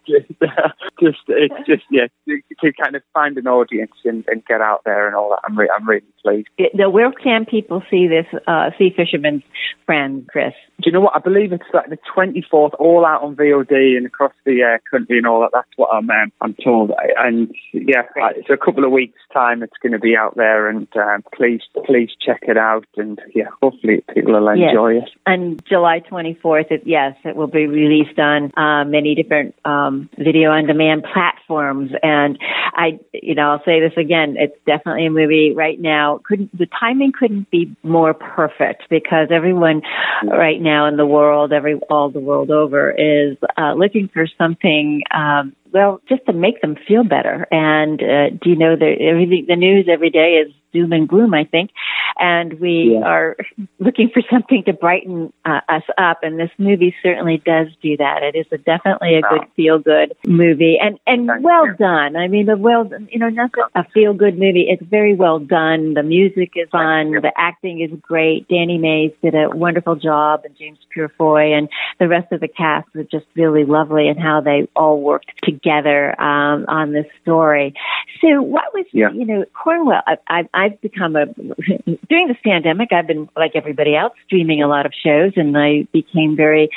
just, 0.07 0.41
uh, 0.41 0.69
just 0.99 1.19
it's 1.27 1.67
just 1.67 1.83
yeah 1.91 2.07
to, 2.27 2.41
to 2.61 2.73
kind 2.81 2.95
of 2.95 3.03
find 3.13 3.37
an 3.37 3.47
audience 3.47 3.91
and, 4.05 4.23
and 4.27 4.43
get 4.45 4.61
out 4.61 4.81
there 4.85 5.07
and 5.07 5.15
all 5.15 5.29
that. 5.29 5.39
I'm 5.43 5.57
re- 5.57 5.69
I'm 5.75 5.87
really 5.87 6.03
pleased. 6.23 6.47
Now, 6.73 6.89
where 6.89 7.11
can 7.11 7.45
people 7.45 7.83
see 7.89 8.07
this? 8.07 8.25
Uh, 8.47 8.71
see 8.77 8.93
Fisherman's 8.95 9.43
Friend, 9.85 10.27
Chris. 10.27 10.53
Do 10.81 10.89
you 10.89 10.91
know 10.91 11.01
what? 11.01 11.15
I 11.15 11.19
believe 11.19 11.51
it's 11.53 11.63
like 11.73 11.89
the 11.89 11.97
24th, 12.15 12.73
all 12.81 13.05
out 13.05 13.21
on 13.21 13.35
VOD 13.35 13.95
and 13.95 14.05
across 14.07 14.33
the 14.45 14.63
uh, 14.63 14.77
country 14.89 15.17
and 15.19 15.27
all 15.27 15.41
that. 15.41 15.51
That's 15.53 15.69
what 15.75 15.89
I'm 15.93 16.09
um, 16.09 16.31
I'm 16.41 16.55
told. 16.55 16.91
And 17.17 17.53
yeah, 17.73 18.01
uh, 18.21 18.29
it's 18.35 18.49
a 18.49 18.57
couple 18.57 18.83
of 18.83 18.91
weeks' 18.91 19.19
time. 19.31 19.61
It's 19.63 19.77
going 19.81 19.93
to 19.93 19.99
be 19.99 20.15
out 20.17 20.35
there, 20.35 20.67
and 20.67 20.87
um, 20.95 21.23
please 21.35 21.61
please 21.85 22.09
check 22.25 22.39
it 22.43 22.57
out. 22.57 22.85
And 22.97 23.19
yeah, 23.35 23.49
hopefully 23.61 24.03
people 24.13 24.33
will 24.33 24.51
Yes. 24.57 24.71
enjoy 24.71 24.97
it. 24.97 25.09
And 25.25 25.63
July 25.65 26.01
24th, 26.01 26.71
it, 26.71 26.83
yes, 26.85 27.15
it 27.23 27.35
will 27.35 27.47
be 27.47 27.67
released 27.67 28.19
on 28.19 28.51
uh, 28.57 28.83
many 28.83 29.15
different 29.15 29.55
um, 29.63 30.09
video 30.17 30.51
on 30.51 30.65
demand 30.65 31.05
platforms. 31.13 31.91
And 32.01 32.37
I, 32.73 32.99
you 33.13 33.35
know, 33.35 33.51
I'll 33.51 33.63
say 33.63 33.79
this 33.79 33.97
again: 33.97 34.35
it's 34.37 34.57
definitely 34.65 35.05
a 35.05 35.11
movie 35.11 35.53
right 35.55 35.79
now. 35.79 36.19
Couldn't 36.23 36.57
the 36.57 36.67
timing 36.79 37.11
couldn't 37.17 37.51
be 37.51 37.75
more 37.83 38.13
perfect 38.13 38.83
because 38.89 39.27
everyone 39.31 39.81
right 40.23 40.59
now 40.59 40.87
in 40.87 40.97
the 40.97 41.05
world, 41.05 41.53
every 41.53 41.75
all 41.89 42.09
the 42.09 42.19
world 42.19 42.49
over, 42.49 42.70
is 42.73 43.37
uh, 43.57 43.73
looking 43.73 44.09
for 44.13 44.25
something. 44.37 45.01
Um, 45.13 45.55
well, 45.73 46.01
just 46.07 46.25
to 46.25 46.33
make 46.33 46.61
them 46.61 46.77
feel 46.87 47.03
better. 47.03 47.47
And 47.51 48.01
uh, 48.01 48.29
do 48.41 48.49
you 48.49 48.55
know 48.55 48.75
that 48.75 48.95
everything? 48.99 49.45
The 49.47 49.55
news 49.55 49.87
every 49.91 50.09
day 50.09 50.43
is 50.45 50.53
doom 50.71 50.91
and 50.93 51.07
gloom. 51.07 51.33
I 51.33 51.43
think, 51.45 51.71
and 52.19 52.59
we 52.59 52.97
Yeah. 52.99 53.07
are 53.07 53.37
looking 53.79 54.09
for 54.13 54.21
something 54.29 54.63
to 54.65 54.73
brighten 54.73 55.31
uh, 55.45 55.61
us 55.69 55.83
up. 55.97 56.19
And 56.23 56.39
this 56.39 56.51
movie 56.57 56.95
certainly 57.03 57.41
does 57.45 57.67
do 57.81 57.97
that. 57.97 58.23
It 58.23 58.35
is 58.37 58.45
a, 58.51 58.57
definitely 58.57 59.15
a 59.15 59.21
good 59.21 59.47
feel 59.55 59.79
good 59.79 60.13
movie, 60.25 60.77
and 60.81 60.99
and 61.07 61.27
Thank 61.27 61.43
well 61.43 61.65
you. 61.67 61.75
done. 61.75 62.15
I 62.15 62.27
mean, 62.27 62.45
the 62.45 62.57
well, 62.57 62.89
you 63.09 63.19
know, 63.19 63.29
not 63.29 63.51
just 63.55 63.71
a 63.75 63.83
feel 63.93 64.13
good 64.13 64.37
movie. 64.37 64.67
It's 64.69 64.83
very 64.83 65.15
well 65.15 65.39
done. 65.39 65.93
The 65.93 66.03
music 66.03 66.51
is 66.55 66.69
fun. 66.69 67.11
The 67.11 67.31
acting 67.37 67.81
is 67.81 67.91
great. 68.01 68.47
Danny 68.47 68.77
Mays 68.77 69.11
did 69.21 69.35
a 69.35 69.49
wonderful 69.49 69.95
job, 69.95 70.41
and 70.45 70.55
James 70.57 70.77
Purefoy, 70.93 71.53
and 71.57 71.69
the 71.99 72.07
rest 72.07 72.31
of 72.31 72.39
the 72.39 72.47
cast 72.47 72.87
was 72.93 73.07
just 73.11 73.25
really 73.35 73.65
lovely, 73.65 74.07
and 74.07 74.19
how 74.19 74.41
they 74.41 74.67
all 74.75 75.01
worked 75.01 75.31
together 75.43 76.19
um, 76.21 76.65
on 76.67 76.91
this 76.91 77.05
story. 77.21 77.73
So, 78.21 78.41
what 78.41 78.73
was 78.73 78.85
Yeah. 78.91 79.11
you 79.11 79.25
know 79.25 79.45
Cornwall? 79.53 80.01
I, 80.07 80.17
I've 80.27 80.47
I've 80.61 80.79
become 80.81 81.15
a 81.15 81.25
during 82.09 82.27
this 82.27 82.37
pandemic. 82.43 82.89
I've 82.91 83.07
been 83.07 83.29
like 83.35 83.51
everybody 83.55 83.95
else 83.95 84.13
streaming 84.25 84.61
a 84.61 84.67
lot 84.67 84.85
of 84.85 84.93
shows, 85.05 85.33
and 85.35 85.57
I 85.57 85.87
became 85.91 86.35
very 86.35 86.69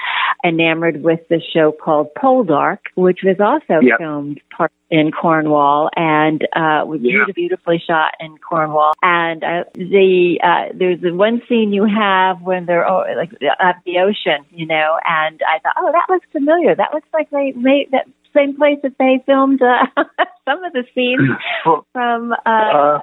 enamored 0.44 1.02
with 1.02 1.20
the 1.28 1.40
show 1.52 1.72
called 1.72 2.08
Poldark, 2.14 2.78
which 2.94 3.20
was 3.24 3.36
also 3.40 3.80
Yeah. 3.80 3.96
filmed 3.98 4.40
part 4.56 4.72
in 4.90 5.10
Cornwall 5.10 5.90
and 5.96 6.42
uh, 6.54 6.84
was 6.86 7.00
Yeah. 7.00 7.12
beautifully, 7.12 7.32
beautifully 7.34 7.78
shot 7.86 8.14
in 8.20 8.36
Cornwall. 8.38 8.92
And 9.02 9.42
uh, 9.42 9.64
the 9.74 10.38
uh, 10.42 10.72
there's 10.74 11.00
the 11.00 11.12
one 11.12 11.42
scene 11.48 11.72
you 11.72 11.84
have 11.84 12.40
when 12.42 12.66
they're 12.66 12.88
oh, 12.88 13.04
like 13.16 13.32
at 13.60 13.76
the 13.84 13.98
ocean, 13.98 14.44
you 14.50 14.66
know, 14.66 14.98
and 15.06 15.40
I 15.46 15.58
thought, 15.60 15.74
oh, 15.78 15.90
that 15.92 16.06
looks 16.12 16.26
familiar. 16.32 16.74
That 16.74 16.94
looks 16.94 17.08
like 17.12 17.30
they 17.30 17.52
made 17.52 17.90
that 17.92 18.06
same 18.34 18.56
place 18.56 18.78
that 18.82 18.96
they 18.98 19.22
filmed 19.26 19.62
uh, 19.62 19.86
some 20.44 20.64
of 20.64 20.72
the 20.72 20.84
scenes 20.94 21.30
from 21.92 22.32
uh, 22.46 23.00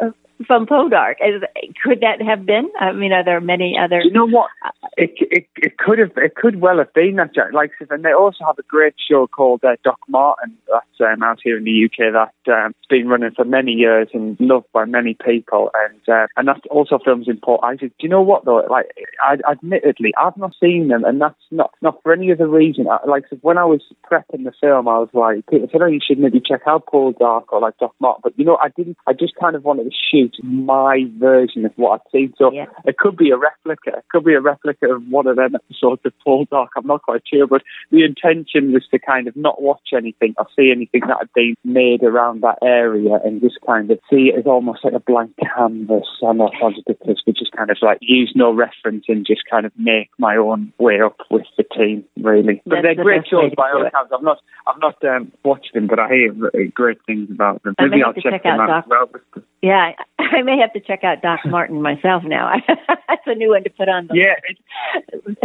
Uh, 0.00 0.10
from 0.44 0.66
Poldark. 0.66 1.14
Is, 1.20 1.42
could 1.82 2.00
that 2.00 2.22
have 2.22 2.46
been? 2.46 2.70
I 2.78 2.92
mean, 2.92 3.12
are 3.12 3.24
there 3.24 3.40
many 3.40 3.76
other? 3.78 4.00
you 4.00 4.10
know 4.10 4.26
what? 4.26 4.50
It, 4.96 5.12
it 5.18 5.46
it 5.56 5.78
could 5.78 5.98
have 5.98 6.12
it 6.16 6.34
could 6.34 6.60
well 6.60 6.78
have 6.78 6.92
been 6.92 7.16
that 7.16 7.34
Jack. 7.34 7.52
Like, 7.52 7.72
and 7.90 8.04
they 8.04 8.12
also 8.12 8.44
have 8.44 8.58
a 8.58 8.62
great 8.62 8.94
show 9.10 9.26
called 9.26 9.64
uh, 9.64 9.76
Doc 9.84 9.98
Martin 10.08 10.56
that's 10.70 11.00
um, 11.00 11.22
out 11.22 11.38
here 11.42 11.56
in 11.56 11.64
the 11.64 11.84
UK 11.84 12.12
that 12.12 12.52
um, 12.52 12.74
has 12.74 12.88
been 12.88 13.08
running 13.08 13.30
for 13.34 13.44
many 13.44 13.72
years 13.72 14.08
and 14.12 14.36
loved 14.40 14.66
by 14.72 14.84
many 14.84 15.16
people, 15.24 15.70
and 15.74 16.08
uh, 16.08 16.26
and 16.36 16.48
that 16.48 16.60
also 16.70 16.98
films 17.04 17.28
in 17.28 17.38
Port 17.38 17.60
Isaac. 17.64 17.92
Do 17.98 18.02
you 18.04 18.08
know 18.08 18.22
what 18.22 18.44
though? 18.44 18.64
Like, 18.70 18.86
I, 19.24 19.36
admittedly, 19.50 20.12
I've 20.20 20.36
not 20.36 20.54
seen 20.60 20.88
them, 20.88 21.04
and 21.04 21.20
that's 21.20 21.34
not 21.50 21.72
not 21.80 22.02
for 22.02 22.12
any 22.12 22.30
other 22.32 22.48
reason. 22.48 22.86
I, 22.88 22.98
like, 23.06 23.24
when 23.40 23.58
I 23.58 23.64
was 23.64 23.82
prepping 24.10 24.44
the 24.44 24.52
film, 24.60 24.88
I 24.88 24.98
was 24.98 25.10
like, 25.12 25.46
people 25.46 25.68
said, 25.70 25.82
"Oh, 25.82 25.86
you 25.86 26.00
should 26.04 26.18
maybe 26.18 26.40
check 26.40 26.62
out 26.66 26.86
Poldark 26.86 27.44
or 27.48 27.60
like 27.60 27.78
Doc 27.78 27.94
Martin," 28.00 28.20
but 28.24 28.38
you 28.38 28.44
know, 28.44 28.58
I 28.60 28.68
didn't. 28.68 28.96
I 29.06 29.12
just 29.12 29.34
kind 29.36 29.56
of 29.56 29.64
wanted 29.64 29.84
to 29.84 29.90
shoot 29.90 30.31
my 30.42 31.04
version 31.18 31.64
of 31.64 31.72
what 31.76 32.00
I've 32.00 32.10
seen. 32.10 32.34
So 32.36 32.52
Yeah. 32.52 32.66
it 32.84 32.98
could 32.98 33.16
be 33.16 33.30
a 33.30 33.36
replica. 33.36 33.98
It 33.98 34.04
could 34.10 34.24
be 34.24 34.34
a 34.34 34.40
replica 34.40 34.94
of 34.94 35.08
one 35.08 35.26
of 35.26 35.36
them 35.36 35.54
episodes 35.54 36.02
of 36.04 36.12
Poldark. 36.26 36.68
I'm 36.76 36.86
not 36.86 37.02
quite 37.02 37.22
sure, 37.26 37.46
but 37.46 37.62
the 37.90 38.04
intention 38.04 38.72
was 38.72 38.86
to 38.88 38.98
kind 38.98 39.28
of 39.28 39.36
not 39.36 39.62
watch 39.62 39.92
anything 39.94 40.34
or 40.38 40.46
see 40.56 40.70
anything 40.70 41.02
that 41.06 41.18
had 41.18 41.32
been 41.34 41.54
made 41.64 42.02
around 42.02 42.42
that 42.42 42.58
area 42.62 43.20
and 43.24 43.40
just 43.40 43.58
kind 43.66 43.90
of 43.90 43.98
see 44.10 44.30
it 44.32 44.38
as 44.38 44.46
almost 44.46 44.84
like 44.84 44.94
a 44.94 45.00
blank 45.00 45.32
canvas. 45.54 46.06
I 46.26 46.32
know 46.32 46.48
it 46.48 46.54
sounds 46.60 46.76
ridiculous, 46.86 47.22
but 47.24 47.36
just 47.36 47.52
kind 47.52 47.70
of 47.70 47.78
like 47.82 47.98
use 48.00 48.32
no 48.34 48.52
reference 48.52 49.04
and 49.08 49.26
just 49.26 49.42
kind 49.50 49.66
of 49.66 49.72
make 49.76 50.10
my 50.18 50.36
own 50.36 50.72
way 50.78 51.00
up 51.00 51.16
with 51.30 51.46
the 51.56 51.64
team, 51.64 52.04
really. 52.16 52.62
But 52.64 52.76
That's 52.76 52.82
they're 52.82 52.94
the 52.96 53.02
great 53.02 53.26
shows 53.28 53.52
by 53.56 53.70
all 53.70 53.86
accounts. 53.86 54.12
I've 54.14 54.22
not, 54.22 54.38
I've 54.66 54.80
not 54.80 55.04
um, 55.04 55.32
watched 55.44 55.74
them, 55.74 55.86
but 55.86 55.98
I 55.98 56.08
hear 56.08 56.32
great 56.74 56.98
things 57.06 57.30
about 57.30 57.62
them. 57.62 57.74
Maybe 57.78 58.02
I'll 58.02 58.12
check 58.14 58.32
check 58.32 58.42
them 58.42 58.60
out 58.60 58.70
out 58.70 58.84
as 58.84 58.88
well. 58.88 59.42
Yeah, 59.62 59.92
I 60.18 60.42
may 60.42 60.58
have 60.58 60.72
to 60.72 60.80
check 60.80 61.04
out 61.04 61.22
Doc 61.22 61.40
Martin 61.46 61.80
myself 61.80 62.24
now. 62.24 62.52
That's 62.68 63.22
a 63.26 63.34
new 63.34 63.50
one 63.50 63.62
to 63.62 63.70
put 63.70 63.88
on. 63.88 64.08
The 64.08 64.14
Yeah, 64.16 64.34
it's 64.48 64.60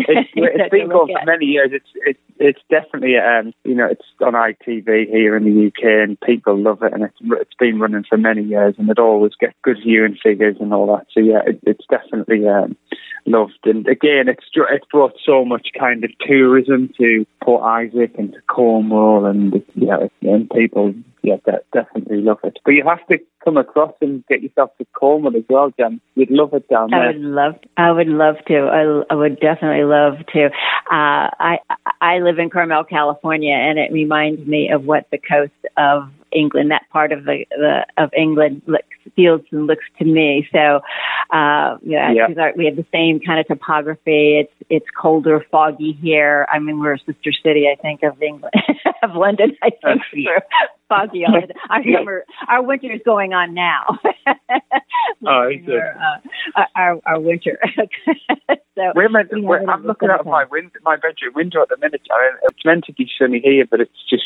it's, 0.08 0.30
it's 0.36 0.72
been 0.72 0.90
going 0.90 1.16
for 1.16 1.26
many 1.26 1.46
years. 1.46 1.70
It's 1.72 1.90
it's 1.96 2.20
it's 2.40 2.60
definitely 2.70 3.18
um 3.18 3.54
you 3.64 3.76
know 3.76 3.86
it's 3.86 4.06
on 4.26 4.34
ITV 4.34 5.08
here 5.08 5.38
in 5.38 5.44
the 5.44 5.68
UK 5.68 6.10
and 6.10 6.20
people 6.22 6.58
love 6.58 6.82
it 6.82 6.94
and 6.94 7.04
it's 7.04 7.18
it's 7.22 7.54
been 7.60 7.80
running 7.80 8.06
for 8.10 8.18
many 8.18 8.44
years 8.44 8.76
and 8.80 8.90
it 8.90 8.98
always 8.98 9.34
gets 9.40 9.54
good 9.62 9.78
viewing 9.84 10.18
figures 10.22 10.58
and 10.60 10.74
all 10.74 10.88
that. 10.88 11.06
So 11.14 11.20
yeah, 11.20 11.42
it, 11.46 11.60
it's 11.64 11.86
definitely 11.88 12.48
um 12.48 12.76
loved 13.28 13.60
and 13.66 13.88
again 13.88 14.28
it's 14.30 14.46
it's 14.56 14.86
brought 14.90 15.14
so 15.24 15.46
much 15.46 15.68
kind 15.78 16.04
of 16.04 16.10
tourism 16.26 16.90
to 16.98 17.26
Port 17.44 17.62
Isaac 17.64 18.16
and 18.18 18.34
to 18.34 18.42
Cornwall 18.48 19.26
and 19.26 19.64
yeah 19.76 20.08
and 20.22 20.50
people 20.50 20.96
yeah 21.24 21.38
de- 21.46 21.62
definitely 21.74 22.22
love 22.22 22.40
it. 22.44 22.58
But 22.64 22.72
you 22.72 22.84
have 22.88 23.06
to 23.08 23.18
come 23.44 23.58
across 23.58 23.94
and 24.02 24.26
get 24.28 24.42
yourself 24.42 24.72
to 24.78 24.86
Cornwall 24.94 25.36
as 25.36 25.44
well, 25.50 25.72
Jen. 25.78 26.02
You'd 26.16 26.32
love 26.32 26.54
it 26.54 26.68
down 26.70 26.94
I 26.94 27.08
would 27.08 27.16
love. 27.22 27.56
I 27.78 27.92
would 27.92 28.08
love 28.08 28.36
to. 28.48 28.56
I, 28.58 29.14
I 29.14 29.16
would 29.16 29.40
definitely 29.40 29.86
love 29.86 30.16
to. 30.34 30.46
Uh, 30.46 31.30
I 31.40 31.60
I 32.02 32.20
live 32.20 32.40
in 32.40 32.50
Carmel, 32.50 32.84
California, 32.84 33.54
and 33.54 33.80
it 33.80 33.92
reminds 33.92 34.46
me 34.48 34.70
of 34.72 34.84
what 34.86 35.08
the 35.12 35.18
coast 35.18 35.52
of 35.78 36.10
England, 36.32 36.72
that 36.72 36.84
part 36.92 37.12
of 37.12 37.24
the, 37.26 37.46
the 37.52 37.86
of 37.98 38.12
England, 38.16 38.62
looks, 38.68 38.84
feels 39.16 39.42
and 39.52 39.66
looks 39.68 39.86
to 39.98 40.06
me. 40.06 40.48
So, 40.52 40.82
uh, 41.32 41.78
yeah, 41.84 42.12
Yeah. 42.12 42.28
our- 42.38 42.54
we 42.56 42.66
have 42.66 42.76
the 42.76 42.86
same 42.92 43.20
kind 43.20 43.40
of 43.40 43.48
topography. 43.48 44.40
It's 44.40 44.54
it's 44.70 44.86
colder, 45.00 45.46
foggy 45.50 45.94
here. 45.94 46.46
I 46.52 46.60
mean, 46.60 46.80
we're 46.80 46.94
a 46.96 47.00
sister 47.00 47.32
city, 47.32 47.68
I 47.72 47.76
think, 47.82 48.04
of 48.04 48.22
England, 48.22 48.54
of 49.04 49.16
London. 49.16 49.56
I 49.64 49.70
think 49.70 50.02
foggy 50.90 51.26
all 51.26 51.42
the 51.42 51.54
Our 51.70 51.84
summer, 51.98 52.26
our 52.48 52.64
winter 52.64 52.92
is 52.92 53.02
going 53.06 53.34
on 53.34 53.54
now. 53.54 54.00
Oh, 55.26 55.48
it? 55.50 55.68
Our, 55.68 56.22
uh, 56.56 56.66
our, 56.76 57.02
our 57.06 57.20
winter. 57.20 57.60
so 58.76 58.92
We're 58.96 59.10
meant 59.10 59.30
we 59.34 59.42
we're, 59.42 59.66
I'm 59.66 59.86
looking 59.86 60.10
out 60.10 60.22
of 60.22 60.26
my 60.26 60.46
window, 60.46 60.80
my 60.84 60.96
bedroom 60.96 61.34
window 61.36 61.62
at 61.62 61.70
the 61.70 61.78
minute. 61.78 62.02
I 62.12 62.32
mean, 62.32 62.40
it's 62.44 62.66
meant 62.66 62.86
to 62.86 62.94
be 62.94 63.10
sunny 63.18 63.42
here, 63.44 63.66
but 63.70 63.82
it's 63.82 63.92
just 64.10 64.26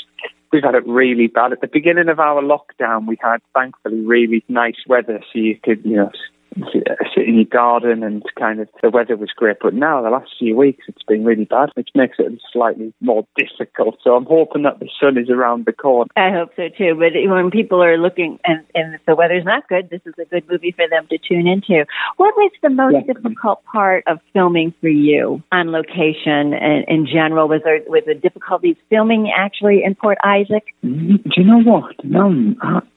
we've 0.51 0.63
had 0.63 0.75
it 0.75 0.85
really 0.87 1.27
bad. 1.27 1.53
At 1.53 1.61
the 1.61 1.67
beginning 1.67 2.09
of 2.09 2.19
our 2.19 2.41
lockdown, 2.41 3.07
we 3.07 3.17
had 3.21 3.37
thankfully 3.53 4.01
really 4.01 4.43
nice 4.49 4.75
weather, 4.87 5.21
so 5.31 5.39
you 5.39 5.57
could 5.63 5.83
you 5.85 5.95
know 5.95 6.11
sit 6.73 7.27
in 7.27 7.35
your 7.35 7.45
garden 7.45 8.03
and 8.03 8.23
kind 8.37 8.59
of 8.59 8.67
the 8.81 8.89
weather 8.89 9.15
was 9.15 9.29
great. 9.35 9.57
But 9.61 9.73
now 9.73 10.01
the 10.01 10.09
last 10.09 10.31
few 10.37 10.55
weeks, 10.55 10.85
it's 10.87 11.03
been 11.03 11.23
really 11.23 11.45
bad, 11.45 11.69
which 11.75 11.89
makes 11.95 12.17
it 12.19 12.31
slightly 12.51 12.93
more 13.01 13.25
difficult. 13.37 13.97
So 14.03 14.15
I'm 14.15 14.25
hoping 14.25 14.63
that 14.63 14.79
the 14.79 14.89
sun 14.99 15.17
is 15.17 15.29
around 15.29 15.65
the 15.65 15.73
corner. 15.73 16.09
I 16.15 16.31
hope 16.31 16.51
so 16.55 16.69
too. 16.69 16.95
But 16.95 17.13
when 17.29 17.51
people 17.51 17.83
are 17.83 17.97
looking 17.97 18.39
and, 18.45 18.63
and 18.75 18.95
if 18.95 19.01
the 19.05 19.15
weather's 19.15 19.45
not 19.45 19.67
good, 19.69 19.89
this 19.89 20.01
is 20.05 20.13
a 20.19 20.25
good 20.25 20.47
movie 20.49 20.71
for 20.71 20.87
them 20.89 21.07
to 21.09 21.17
tune 21.17 21.47
into. 21.47 21.85
What 22.17 22.35
was 22.35 22.51
the 22.61 22.69
most 22.69 22.93
Definitely. 22.93 23.23
difficult 23.23 23.63
part 23.65 24.03
of 24.07 24.19
filming 24.33 24.73
for 24.81 24.89
you 24.89 25.41
on 25.51 25.71
location 25.71 26.53
and 26.53 26.85
in 26.87 27.05
general? 27.05 27.47
Was 27.47 27.61
there 27.63 27.79
was 27.87 28.03
the 28.05 28.15
difficulties 28.15 28.75
filming 28.89 29.31
actually 29.35 29.83
in 29.83 29.95
Port 29.95 30.17
Isaac? 30.23 30.63
Mm, 30.83 31.23
Do 31.23 31.29
you 31.37 31.43
know 31.43 31.61
what? 31.61 31.95
No, 32.03 32.29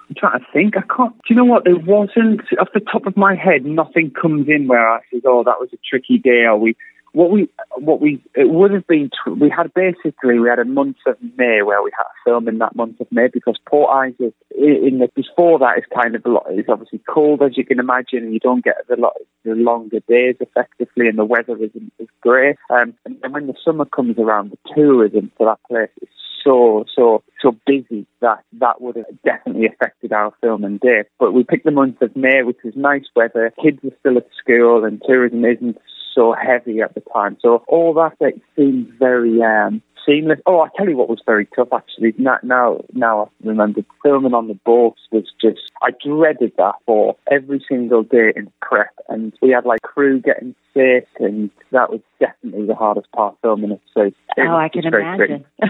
I'm 0.08 0.14
trying 0.16 0.40
to 0.40 0.46
think. 0.52 0.76
I 0.76 0.82
can't. 0.82 1.14
Do 1.14 1.22
you 1.30 1.36
know 1.36 1.44
what? 1.44 1.64
There 1.64 1.76
wasn't 1.76 2.42
off 2.60 2.68
the 2.74 2.80
top 2.80 3.06
of 3.06 3.16
my 3.16 3.34
head. 3.34 3.64
Nothing 3.64 4.10
comes 4.10 4.48
in 4.48 4.68
where 4.68 4.86
I 4.88 5.00
says, 5.12 5.22
"Oh, 5.24 5.42
that 5.44 5.60
was 5.60 5.70
a 5.72 5.78
tricky 5.88 6.18
day." 6.18 6.44
Or 6.44 6.58
we, 6.58 6.76
what 7.12 7.30
we, 7.30 7.48
what 7.76 8.00
we, 8.00 8.22
it 8.34 8.50
would 8.50 8.72
have 8.72 8.86
been. 8.86 9.10
We 9.26 9.48
had 9.48 9.72
basically 9.72 10.38
we 10.38 10.48
had 10.48 10.58
a 10.58 10.64
month 10.64 10.96
of 11.06 11.16
May 11.38 11.62
where 11.62 11.82
we 11.82 11.90
had 11.96 12.04
to 12.04 12.10
film 12.24 12.48
in 12.48 12.58
that 12.58 12.76
month 12.76 13.00
of 13.00 13.06
May 13.10 13.28
because 13.32 13.56
Port 13.66 13.90
Isaac 13.90 14.34
in 14.50 14.98
the 14.98 15.08
before 15.14 15.58
that 15.60 15.78
is 15.78 15.84
kind 15.94 16.14
of 16.14 16.26
a 16.26 16.28
lot. 16.28 16.46
It's 16.50 16.68
obviously 16.68 17.00
cold 17.08 17.42
as 17.42 17.56
you 17.56 17.64
can 17.64 17.78
imagine, 17.80 18.24
and 18.24 18.34
you 18.34 18.40
don't 18.40 18.64
get 18.64 18.76
the 18.88 18.96
lot 18.96 19.14
the 19.44 19.52
longer 19.52 20.00
days 20.08 20.36
effectively, 20.40 21.08
and 21.08 21.18
the 21.18 21.24
weather 21.24 21.56
isn't 21.56 21.92
as 22.00 22.08
great. 22.20 22.56
Um, 22.68 22.94
and 23.04 23.32
when 23.32 23.46
the 23.46 23.54
summer 23.64 23.84
comes 23.84 24.18
around, 24.18 24.50
the 24.50 24.74
tourism 24.74 25.30
for 25.38 25.46
that 25.46 25.60
place 25.68 25.90
is 26.02 26.08
so 26.44 26.84
so 26.94 27.22
so 27.40 27.56
busy 27.66 28.06
that 28.20 28.44
that 28.60 28.80
would 28.80 28.96
have 28.96 29.06
definitely 29.24 29.66
affected 29.66 30.12
our 30.12 30.32
filming 30.40 30.78
day. 30.78 31.04
But 31.18 31.32
we 31.32 31.44
picked 31.44 31.64
the 31.64 31.70
month 31.70 32.00
of 32.02 32.14
May, 32.14 32.42
which 32.42 32.58
was 32.64 32.74
nice 32.76 33.04
weather. 33.16 33.52
Kids 33.62 33.78
were 33.82 33.96
still 34.00 34.18
at 34.18 34.28
school, 34.38 34.84
and 34.84 35.02
tourism 35.06 35.44
isn't 35.44 35.78
so 36.14 36.34
heavy 36.34 36.80
at 36.80 36.94
the 36.94 37.02
time. 37.12 37.36
So 37.40 37.64
all 37.66 37.94
that 37.94 38.12
like, 38.20 38.40
seemed 38.56 38.92
very 38.98 39.42
um, 39.42 39.82
seamless. 40.06 40.40
Oh, 40.46 40.60
I 40.60 40.68
tell 40.76 40.88
you 40.88 40.96
what 40.96 41.08
was 41.08 41.22
very 41.24 41.46
tough 41.54 41.68
actually. 41.72 42.14
Now, 42.18 42.38
now, 42.42 42.80
now 42.92 43.30
I 43.42 43.48
remember 43.48 43.82
filming 44.02 44.34
on 44.34 44.48
the 44.48 44.58
boats 44.64 45.00
was 45.10 45.24
just. 45.40 45.60
I 45.82 45.90
dreaded 46.04 46.52
that 46.56 46.74
for 46.86 47.16
every 47.30 47.64
single 47.68 48.02
day 48.02 48.32
in 48.34 48.50
prep, 48.62 48.94
and 49.08 49.32
we 49.42 49.50
had 49.50 49.64
like 49.66 49.82
crew 49.82 50.20
getting 50.20 50.54
sick, 50.72 51.06
and 51.18 51.50
that 51.72 51.90
was 51.90 52.00
definitely 52.20 52.66
the 52.66 52.74
hardest 52.74 53.10
part 53.12 53.36
filming 53.42 53.72
it. 53.72 53.80
So 53.92 54.02
it 54.02 54.14
oh, 54.38 54.56
I 54.56 54.68
can 54.68 54.86
imagine. 54.86 55.44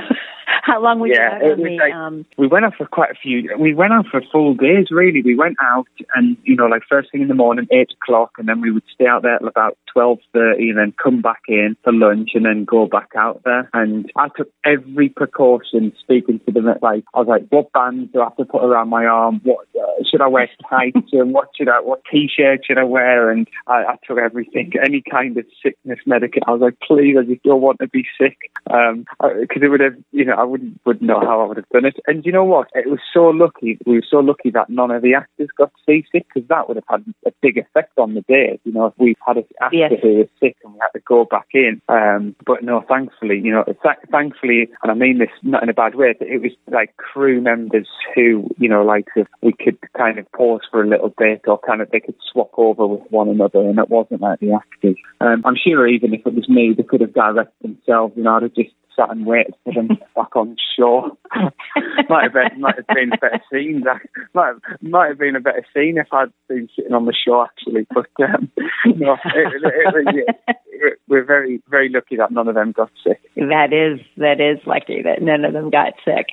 How 0.65 0.81
long 0.81 0.99
were 0.99 1.09
Yeah, 1.09 1.39
you 1.41 1.53
out 1.53 1.61
it 1.61 1.79
like- 1.79 1.93
um, 1.93 2.25
we 2.39 2.47
went 2.47 2.65
out 2.65 2.75
for 2.77 2.87
quite 2.87 3.11
a 3.11 3.15
few. 3.15 3.55
We 3.59 3.75
went 3.75 3.93
out 3.93 4.07
for 4.11 4.23
full 4.33 4.55
days, 4.55 4.87
really. 4.91 5.21
We 5.21 5.35
went 5.37 5.57
out 5.61 5.87
and 6.15 6.39
you 6.45 6.57
know, 6.57 6.67
like 6.67 6.83
first 6.89 7.13
thing 7.13 7.21
in 7.21 7.29
the 7.29 7.35
morning, 7.35 7.67
eight 7.71 7.91
o'clock, 8.01 8.33
and 8.39 8.49
then 8.49 8.63
we 8.63 8.71
would 8.71 8.83
stay 8.93 9.07
out 9.07 9.23
there 9.23 9.39
till 9.39 9.49
about 9.49 9.77
twelve 9.93 10.21
thirty, 10.33 10.71
and 10.71 10.79
then 10.79 10.95
come 11.03 11.21
back 11.21 11.43
in 11.49 11.77
for 11.85 11.93
lunch, 11.93 12.31
and 12.35 12.47
then 12.47 12.65
go 12.65 12.87
back 12.87 13.11
out 13.15 13.43
there. 13.45 13.69
And 13.75 14.11
I 14.17 14.24
took 14.29 14.51
every 14.65 15.09
precaution, 15.09 15.93
speaking 16.01 16.41
to 16.47 16.53
them. 16.53 16.69
At 16.69 16.83
like, 16.83 17.05
I 17.15 17.19
was 17.19 17.29
like, 17.29 17.47
what 17.49 17.73
bands 17.73 18.13
do 18.13 18.21
I 18.21 18.25
have 18.25 18.37
to 18.37 18.45
put 18.45 18.65
around 18.65 18.89
my 18.89 19.05
arm? 19.07 19.41
What 19.45 19.67
uh, 19.77 20.03
should 20.11 20.21
I 20.21 20.29
wear 20.29 20.49
tights? 20.69 21.11
and 21.13 21.33
what 21.33 21.49
should 21.57 21.69
I? 21.69 21.81
What 21.81 22.03
t-shirt 22.11 22.61
should 22.67 22.79
I 22.79 22.85
wear? 22.85 23.31
And 23.31 23.47
I, 23.67 23.85
I 23.85 23.97
took 24.07 24.19
everything, 24.19 24.73
any 24.85 25.03
kind 25.09 25.37
of 25.37 25.47
sickness 25.63 25.99
medicine. 26.07 26.43
I 26.47 26.53
was 26.53 26.61
like, 26.61 26.79
please, 26.81 27.17
I 27.19 27.25
just 27.25 27.43
don't 27.43 27.61
want 27.61 27.79
to 27.81 27.89
be 27.89 28.05
sick, 28.21 28.37
um, 28.71 29.05
because 29.21 29.63
it 29.63 29.69
would 29.69 29.81
have, 29.81 29.97
you 30.13 30.25
know, 30.25 30.35
I 30.35 30.45
wouldn't 30.45 30.81
wouldn't 30.85 31.05
know 31.05 31.21
how 31.21 31.41
I 31.43 31.47
would 31.47 31.57
have 31.57 31.69
done 31.71 31.85
it. 31.85 31.97
And 32.07 32.25
you 32.25 32.33
know 32.33 32.45
what? 32.45 32.69
It 32.75 32.89
was 32.89 33.01
so 33.13 33.27
lucky. 33.29 33.79
We 33.87 33.97
were 33.97 34.07
so 34.09 34.19
lucky 34.19 34.51
that 34.51 34.71
none 34.71 34.91
of 34.91 35.03
the 35.03 35.15
actors 35.15 35.49
got 35.57 35.73
seasick 35.87 36.27
because 36.33 36.49
that 36.49 36.69
would 36.69 36.77
have 36.77 36.85
had 36.89 37.05
a 37.27 37.33
big 37.43 37.59
effect 37.59 37.99
on 37.99 38.15
the 38.15 38.23
day. 38.23 38.59
You 38.65 38.73
know, 38.73 38.87
if 38.87 38.95
we 38.99 39.15
had 39.27 39.37
an 39.39 39.45
actor 39.61 39.77
Yes. 39.77 39.93
who 40.03 40.15
was 40.17 40.29
sick 40.41 40.57
and 40.65 40.75
we 40.75 40.79
had 40.81 40.89
to 40.99 41.01
go 41.01 41.25
back 41.25 41.49
in. 41.53 41.81
Um, 41.89 42.37
but 42.47 42.63
no, 42.63 42.85
thankfully, 42.89 43.41
you 43.43 43.53
know, 43.53 43.65
th- 43.65 43.79
thankfully, 44.15 44.69
and 44.83 44.93
I 44.93 44.95
mean 44.95 45.19
this 45.19 45.31
not 45.43 45.63
in 45.63 45.69
a 45.69 45.75
bad 45.75 45.95
way, 45.95 46.15
but 46.19 46.29
it 46.29 46.41
was 46.41 46.53
like 46.71 46.97
crew 46.97 47.41
members 47.41 47.89
who, 48.15 48.49
you 48.59 48.69
know, 48.69 48.85
like 48.85 49.07
if 49.17 49.27
we 49.43 49.53
could 49.53 49.79
kind 49.97 50.19
of 50.19 50.31
pause 50.33 50.61
for 50.71 50.83
a 50.83 50.89
little 50.89 51.13
bit 51.17 51.43
or 51.47 51.59
kind 51.59 51.81
of 51.81 51.91
they 51.91 52.01
could 52.01 52.15
swap 52.33 52.51
over 52.57 52.87
with 52.87 53.03
one 53.11 53.29
another 53.29 53.61
and 53.61 53.79
it 53.79 53.91
wasn't 53.91 54.21
like 54.21 54.41
the 54.41 54.53
actors. 54.53 54.97
Um, 55.21 55.43
I'm 55.45 55.57
sure 55.57 55.87
even 55.87 56.15
if 56.15 56.27
it 56.27 56.35
was 56.35 56.49
me, 56.49 56.75
they 56.77 56.83
could 56.85 57.01
have 57.01 57.15
directed 57.15 57.53
themselves, 57.63 58.15
you 58.17 58.23
know, 58.23 58.37
I'd 58.37 58.43
have 58.45 58.55
just 58.55 58.74
sat 58.97 59.11
and 59.11 59.27
waited 59.27 59.55
for 59.65 59.73
them 59.73 59.89
back 60.17 60.35
on 60.37 60.57
shore. 60.77 61.13
might 62.09 62.25
have 62.25 62.33
been 62.33 62.61
might 62.61 62.77
have 62.77 62.87
been 62.87 63.13
a 63.13 63.17
better 63.17 63.43
scene. 63.51 63.83
That 63.85 64.01
might 64.35 64.49
have, 64.49 64.83
might 64.83 65.09
have 65.09 65.19
been 65.19 65.37
a 65.37 65.41
better 65.41 65.65
scene 65.75 65.99
if 65.99 66.09
I'd 66.13 66.33
been 66.49 66.69
sitting 66.77 66.93
on 66.93 67.07
the 67.07 67.15
shore 67.15 67.47
actually. 67.47 67.87
But 67.93 68.09
um, 68.25 68.51
no, 68.87 69.17
it, 69.25 69.63
it, 70.07 70.37
it, 70.47 70.99
we're 71.09 71.25
very 71.25 71.63
very 71.69 71.89
lucky 71.89 72.17
that 72.17 72.33
none 72.33 72.49
of 72.49 72.55
them 72.55 72.73
got 72.73 72.91
sick. 73.03 73.21
That 73.37 73.73
is 73.73 74.01
that 74.17 74.41
is 74.41 74.65
lucky 74.67 75.03
that 75.03 75.23
none 75.23 75.45
of 75.45 75.53
them 75.53 75.71
got 75.71 75.95
sick. 76.05 76.29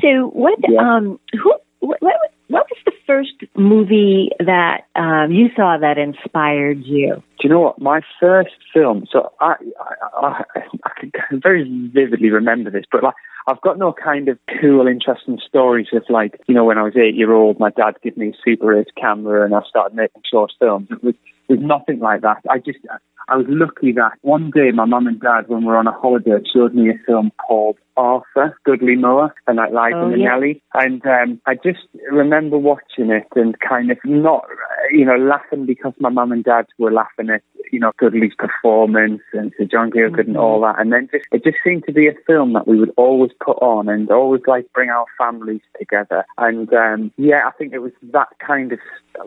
So 0.00 0.28
what 0.28 0.58
yeah. 0.68 0.96
um 0.96 1.20
who 1.32 1.54
what 1.80 2.02
what 2.02 2.66
was 2.70 2.78
the 2.84 2.92
first 3.08 3.32
movie 3.56 4.30
that 4.38 4.82
um, 4.94 5.32
you 5.32 5.48
saw 5.56 5.78
that 5.80 5.96
inspired 5.98 6.84
you? 6.84 7.14
Do 7.14 7.42
you 7.42 7.48
know 7.48 7.60
what? 7.60 7.80
My 7.80 8.02
first 8.20 8.54
film. 8.72 9.06
So 9.10 9.32
I, 9.40 9.54
I, 9.80 10.42
I, 10.54 10.60
I 10.84 10.90
can 11.00 11.40
very 11.42 11.90
vividly 11.92 12.30
remember 12.30 12.70
this, 12.70 12.84
but 12.92 13.02
like 13.02 13.14
I've 13.48 13.60
got 13.62 13.78
no 13.78 13.94
kind 13.94 14.28
of 14.28 14.38
cool, 14.60 14.86
interesting 14.86 15.38
stories 15.48 15.86
of 15.94 16.02
like 16.10 16.38
you 16.46 16.54
know 16.54 16.64
when 16.64 16.76
I 16.76 16.82
was 16.82 16.96
eight 16.96 17.16
year 17.16 17.32
old, 17.32 17.58
my 17.58 17.70
dad 17.70 17.94
gave 18.02 18.16
me 18.16 18.28
a 18.28 18.32
Super 18.44 18.78
8 18.78 18.88
camera 19.00 19.44
and 19.44 19.54
I 19.54 19.60
started 19.68 19.96
making 19.96 20.22
short 20.30 20.52
films. 20.58 20.88
It 20.90 21.02
was, 21.02 21.14
it 21.48 21.52
was 21.54 21.60
nothing 21.62 22.00
like 22.00 22.20
that. 22.20 22.42
I 22.50 22.58
just 22.58 22.78
I 23.28 23.36
was 23.36 23.46
lucky 23.48 23.92
that 23.92 24.12
one 24.22 24.50
day 24.54 24.70
my 24.72 24.86
mum 24.86 25.06
and 25.06 25.20
dad, 25.20 25.48
when 25.48 25.60
we 25.60 25.66
were 25.66 25.76
on 25.76 25.86
a 25.86 25.92
holiday, 25.92 26.38
showed 26.52 26.74
me 26.74 26.88
a 26.88 26.94
film 27.06 27.30
called 27.46 27.76
Arthur, 27.96 28.56
Dudley 28.64 28.96
Moore, 28.96 29.34
and 29.46 29.56
like 29.56 29.72
Live 29.72 29.92
oh, 29.94 30.06
in 30.06 30.12
the 30.12 30.18
yeah. 30.18 30.82
And 30.82 31.04
um, 31.04 31.40
I 31.46 31.54
just 31.54 31.80
remember 32.10 32.56
watching 32.56 33.10
it 33.10 33.26
and 33.34 33.58
kind 33.60 33.90
of 33.90 33.98
not, 34.04 34.46
you 34.92 35.04
know, 35.04 35.16
laughing 35.16 35.66
because 35.66 35.92
my 35.98 36.08
mum 36.08 36.32
and 36.32 36.44
dad 36.44 36.66
were 36.78 36.92
laughing 36.92 37.28
at, 37.28 37.42
you 37.70 37.80
know, 37.80 37.92
Dudley's 38.00 38.34
performance 38.38 39.20
and 39.32 39.52
Sir 39.58 39.64
John 39.64 39.90
Gielgud 39.90 40.12
mm-hmm. 40.12 40.30
and 40.30 40.36
all 40.38 40.62
that. 40.62 40.78
And 40.78 40.92
then 40.92 41.08
just, 41.12 41.26
it 41.32 41.44
just 41.44 41.58
seemed 41.62 41.84
to 41.86 41.92
be 41.92 42.06
a 42.06 42.14
film 42.26 42.54
that 42.54 42.66
we 42.66 42.78
would 42.78 42.92
always 42.96 43.32
put 43.44 43.58
on 43.60 43.88
and 43.88 44.10
always 44.10 44.42
like 44.46 44.72
bring 44.72 44.88
our 44.88 45.06
families 45.18 45.60
together. 45.78 46.24
And 46.38 46.72
um, 46.72 47.12
yeah, 47.18 47.42
I 47.46 47.50
think 47.58 47.74
it 47.74 47.80
was 47.80 47.92
that 48.12 48.28
kind 48.38 48.72
of 48.72 48.78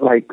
like 0.01 0.31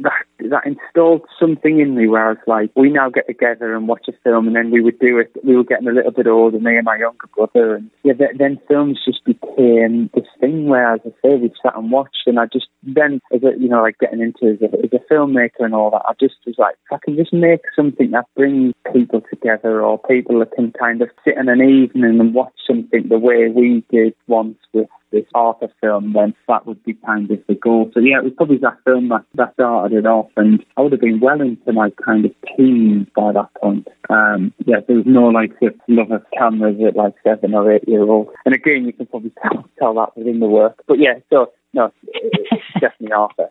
that 0.00 0.24
that 0.50 0.66
installed 0.66 1.22
something 1.38 1.80
in 1.80 1.94
me 1.94 2.08
where 2.08 2.26
I 2.26 2.30
was 2.30 2.38
like, 2.46 2.70
we 2.74 2.90
now 2.90 3.10
get 3.10 3.26
together 3.26 3.74
and 3.74 3.88
watch 3.88 4.06
a 4.08 4.12
film, 4.24 4.46
and 4.46 4.56
then 4.56 4.70
we 4.70 4.80
would 4.80 4.98
do 4.98 5.18
it. 5.18 5.30
We 5.44 5.56
were 5.56 5.64
getting 5.64 5.88
a 5.88 5.92
little 5.92 6.10
bit 6.10 6.26
older, 6.26 6.58
me 6.58 6.76
and 6.76 6.84
my 6.84 6.96
younger 6.96 7.28
brother, 7.34 7.76
and 7.76 7.90
yeah, 8.02 8.14
then 8.36 8.60
films 8.68 8.98
just 9.04 9.24
became 9.24 10.10
this 10.14 10.26
thing 10.40 10.66
where, 10.66 10.94
as 10.94 11.00
I 11.04 11.10
say, 11.22 11.36
we 11.36 11.52
sat 11.62 11.76
and 11.76 11.90
watched, 11.90 12.26
and 12.26 12.38
I 12.38 12.46
just 12.46 12.66
then, 12.82 13.20
as 13.32 13.42
a 13.42 13.58
you 13.58 13.68
know, 13.68 13.82
like 13.82 13.98
getting 13.98 14.20
into 14.20 14.54
as 14.54 14.62
a, 14.62 14.84
as 14.84 14.92
a 14.92 15.12
filmmaker 15.12 15.60
and 15.60 15.74
all 15.74 15.90
that, 15.90 16.02
I 16.08 16.14
just 16.18 16.36
was 16.46 16.56
like, 16.58 16.76
I 16.90 16.98
can 17.02 17.16
just 17.16 17.32
make 17.32 17.62
something 17.76 18.10
that 18.10 18.26
brings 18.36 18.74
people 18.92 19.22
together, 19.30 19.82
or 19.82 19.98
people 19.98 20.38
that 20.40 20.52
can 20.52 20.72
kind 20.72 21.02
of 21.02 21.10
sit 21.24 21.36
in 21.36 21.48
an 21.48 21.62
evening 21.62 22.20
and 22.20 22.34
watch 22.34 22.54
something 22.66 23.08
the 23.08 23.18
way 23.18 23.48
we 23.48 23.84
did 23.90 24.14
once 24.26 24.58
with 24.72 24.88
this 25.12 25.26
Arthur 25.34 25.68
film, 25.80 26.12
then 26.14 26.34
that 26.48 26.66
would 26.66 26.82
be 26.84 26.94
kind 26.94 27.30
of 27.30 27.38
the 27.46 27.54
goal. 27.54 27.90
So 27.94 28.00
yeah, 28.00 28.18
it 28.18 28.24
was 28.24 28.32
probably 28.36 28.58
that 28.58 28.78
film 28.84 29.08
that, 29.10 29.24
that 29.34 29.54
started 29.54 29.96
it 29.96 30.06
off, 30.06 30.30
and 30.36 30.64
I 30.76 30.82
would 30.82 30.92
have 30.92 31.00
been 31.00 31.20
well 31.20 31.40
into 31.40 31.72
my 31.72 31.90
kind 32.04 32.24
of 32.24 32.32
teens 32.56 33.06
by 33.14 33.32
that 33.32 33.48
point. 33.60 33.88
Um, 34.10 34.52
yeah, 34.64 34.80
there 34.86 34.96
was 34.96 35.06
no 35.06 35.26
like 35.26 35.52
love 35.88 36.10
of 36.10 36.24
cameras 36.36 36.76
at 36.86 36.96
like 36.96 37.14
seven 37.24 37.54
or 37.54 37.70
eight 37.72 37.88
year 37.88 38.02
old. 38.02 38.28
And 38.44 38.54
again, 38.54 38.84
you 38.84 38.92
can 38.92 39.06
probably 39.06 39.32
tell, 39.42 39.68
tell 39.78 39.94
that 39.94 40.16
within 40.16 40.40
the 40.40 40.48
work. 40.48 40.82
But 40.86 40.98
yeah, 40.98 41.14
so 41.30 41.52
no, 41.74 41.92
it's 42.04 42.80
definitely 42.80 43.12
Arthur. 43.12 43.48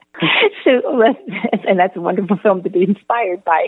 so, 0.64 1.04
and 1.68 1.80
that's 1.80 1.96
a 1.96 2.02
wonderful 2.02 2.38
film 2.38 2.62
to 2.64 2.70
be 2.70 2.84
inspired 2.84 3.44
by, 3.44 3.68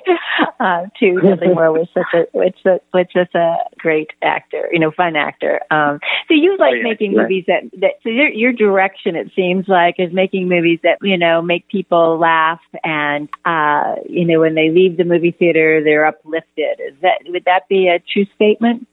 uh, 0.60 0.86
too. 1.00 1.20
Dudley 1.22 1.54
Moore 1.54 1.72
was 1.72 1.88
such 1.94 2.13
a, 2.13 2.26
was, 2.38 2.54
a, 2.66 2.80
was 2.94 3.28
a 3.34 3.56
great 3.78 4.12
actor, 4.22 4.70
you 4.72 4.80
know, 4.80 4.92
fun 4.92 5.16
actor. 5.16 5.62
Um, 5.72 6.00
so 6.28 6.36
you 6.36 6.58
like 6.60 6.74
oh, 6.74 6.76
yeah, 6.76 6.84
making 6.84 7.13
movies 7.13 7.46
that, 7.48 7.63
that, 7.80 7.94
so 8.04 8.10
your, 8.10 8.30
your 8.30 8.54
direction, 8.54 9.16
it 9.16 9.32
seems 9.36 9.68
like, 9.68 9.96
is 9.98 10.13
making 10.13 10.48
movies 10.48 10.80
that, 10.84 11.00
you 11.02 11.18
know, 11.18 11.42
make 11.42 11.68
people 11.68 12.20
laugh 12.20 12.62
and, 12.84 13.30
uh, 13.46 13.96
you 14.08 14.26
know, 14.26 14.39
when 14.39 14.56
they 14.56 14.70
leave 14.70 14.98
the 14.98 15.04
movie 15.04 15.32
theater, 15.32 15.82
they're 15.84 16.06
uplifted. 16.06 16.80
Is 16.80 16.96
that, 17.02 17.20
would 17.26 17.46
that 17.46 17.68
be 17.68 17.88
a 17.88 18.00
true 18.00 18.26
statement? 18.36 18.88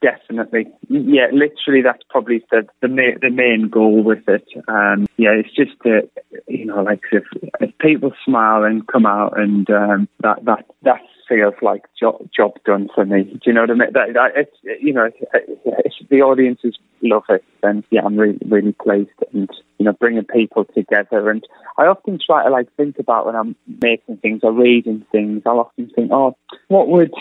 Definitely, 0.00 0.68
yeah. 0.88 1.26
Literally, 1.32 1.82
that's 1.82 2.02
probably 2.08 2.42
the 2.50 2.66
the 2.80 2.88
main, 2.88 3.18
the 3.20 3.30
main 3.30 3.68
goal 3.68 4.02
with 4.02 4.26
it. 4.26 4.46
Um, 4.68 5.06
yeah, 5.18 5.32
it's 5.32 5.54
just 5.54 5.72
that 5.84 6.08
you 6.48 6.64
know, 6.64 6.82
like 6.82 7.02
if, 7.12 7.24
if 7.60 7.76
people 7.78 8.12
smile 8.24 8.64
and 8.64 8.86
come 8.86 9.04
out, 9.04 9.38
and 9.38 9.68
um, 9.68 10.08
that 10.22 10.44
that 10.46 10.64
that 10.82 11.00
feels 11.28 11.54
like 11.60 11.82
job 11.98 12.26
job 12.34 12.52
done 12.64 12.88
for 12.94 13.04
me. 13.04 13.24
Do 13.24 13.40
you 13.44 13.52
know 13.52 13.62
what 13.62 13.70
I 13.70 13.74
mean? 13.74 13.92
That, 13.92 14.14
that 14.14 14.30
it's 14.34 14.82
you 14.82 14.94
know, 14.94 15.10
if 15.34 16.08
the 16.08 16.22
audiences 16.22 16.78
love 17.02 17.24
it, 17.28 17.44
then 17.62 17.84
yeah, 17.90 18.00
I'm 18.02 18.16
really 18.16 18.38
really 18.46 18.72
pleased, 18.72 19.10
and 19.34 19.50
you 19.78 19.84
know, 19.84 19.92
bringing 19.92 20.24
people 20.24 20.64
together. 20.64 21.28
And 21.30 21.44
I 21.76 21.84
often 21.84 22.18
try 22.24 22.44
to 22.44 22.50
like 22.50 22.74
think 22.76 22.98
about 22.98 23.26
when 23.26 23.36
I'm 23.36 23.56
making 23.82 24.16
things 24.18 24.40
or 24.42 24.52
reading 24.52 25.04
things. 25.12 25.42
I'll 25.44 25.60
often 25.60 25.90
think, 25.94 26.10
oh, 26.12 26.34
what 26.68 26.88
would 26.88 27.12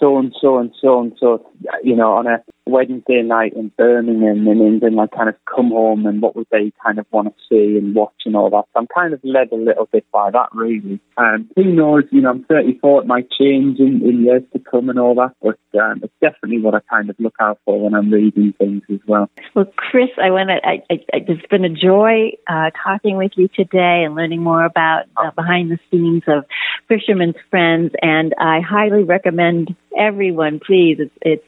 so 0.00 0.18
and 0.18 0.34
so 0.40 0.58
and 0.58 0.72
so 0.80 1.00
and 1.00 1.12
so, 1.20 1.46
you 1.84 1.94
know, 1.94 2.14
on 2.14 2.26
a 2.26 2.42
Wednesday 2.70 3.22
night 3.22 3.52
in 3.54 3.70
Birmingham 3.76 4.46
in 4.46 4.60
England, 4.60 4.98
I 5.00 5.06
kind 5.14 5.28
of 5.28 5.34
come 5.44 5.70
home 5.70 6.06
and 6.06 6.22
what 6.22 6.36
would 6.36 6.46
they 6.50 6.72
kind 6.82 6.98
of 6.98 7.06
want 7.10 7.28
to 7.28 7.34
see 7.48 7.76
and 7.76 7.94
watch 7.94 8.14
and 8.24 8.36
all 8.36 8.48
that. 8.50 8.64
So 8.72 8.80
I'm 8.80 8.86
kind 8.86 9.12
of 9.12 9.20
led 9.24 9.52
a 9.52 9.56
little 9.56 9.88
bit 9.92 10.06
by 10.12 10.30
that, 10.30 10.48
really. 10.52 11.00
Um, 11.16 11.50
who 11.56 11.64
knows, 11.64 12.04
you 12.10 12.22
know, 12.22 12.30
I'm 12.30 12.44
34, 12.44 13.02
it 13.02 13.06
might 13.06 13.30
change 13.30 13.78
in, 13.78 14.00
in 14.06 14.24
years 14.24 14.42
to 14.52 14.58
come 14.58 14.88
and 14.88 14.98
all 14.98 15.14
that, 15.16 15.34
but 15.42 15.58
um, 15.78 16.00
it's 16.02 16.14
definitely 16.20 16.60
what 16.60 16.74
I 16.74 16.80
kind 16.88 17.10
of 17.10 17.16
look 17.18 17.34
out 17.40 17.58
for 17.64 17.80
when 17.80 17.94
I'm 17.94 18.10
reading 18.10 18.54
things 18.58 18.82
as 18.90 19.00
well. 19.06 19.28
Well, 19.54 19.66
Chris, 19.76 20.10
I 20.22 20.30
want 20.30 20.50
to, 20.50 20.66
I, 20.66 20.82
I, 20.90 21.00
it's 21.12 21.46
been 21.46 21.64
a 21.64 21.68
joy 21.68 22.32
uh, 22.46 22.70
talking 22.82 23.16
with 23.16 23.32
you 23.36 23.48
today 23.48 24.04
and 24.04 24.14
learning 24.14 24.42
more 24.42 24.64
about 24.64 25.04
uh, 25.16 25.30
behind 25.32 25.70
the 25.70 25.78
scenes 25.90 26.22
of 26.26 26.44
Fisherman's 26.88 27.36
Friends, 27.50 27.92
and 28.00 28.34
I 28.38 28.60
highly 28.60 29.02
recommend 29.02 29.74
everyone, 29.96 30.60
please. 30.64 30.98
It's, 30.98 31.14
it's 31.22 31.44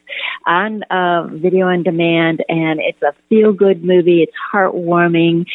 on 0.46 0.83
uh, 0.85 1.28
video 1.28 1.66
on 1.66 1.83
demand, 1.83 2.44
and 2.48 2.81
it's 2.81 3.00
a 3.02 3.14
feel 3.28 3.52
good 3.52 3.85
movie. 3.85 4.22
It's 4.22 4.33
heartwarming 4.52 5.46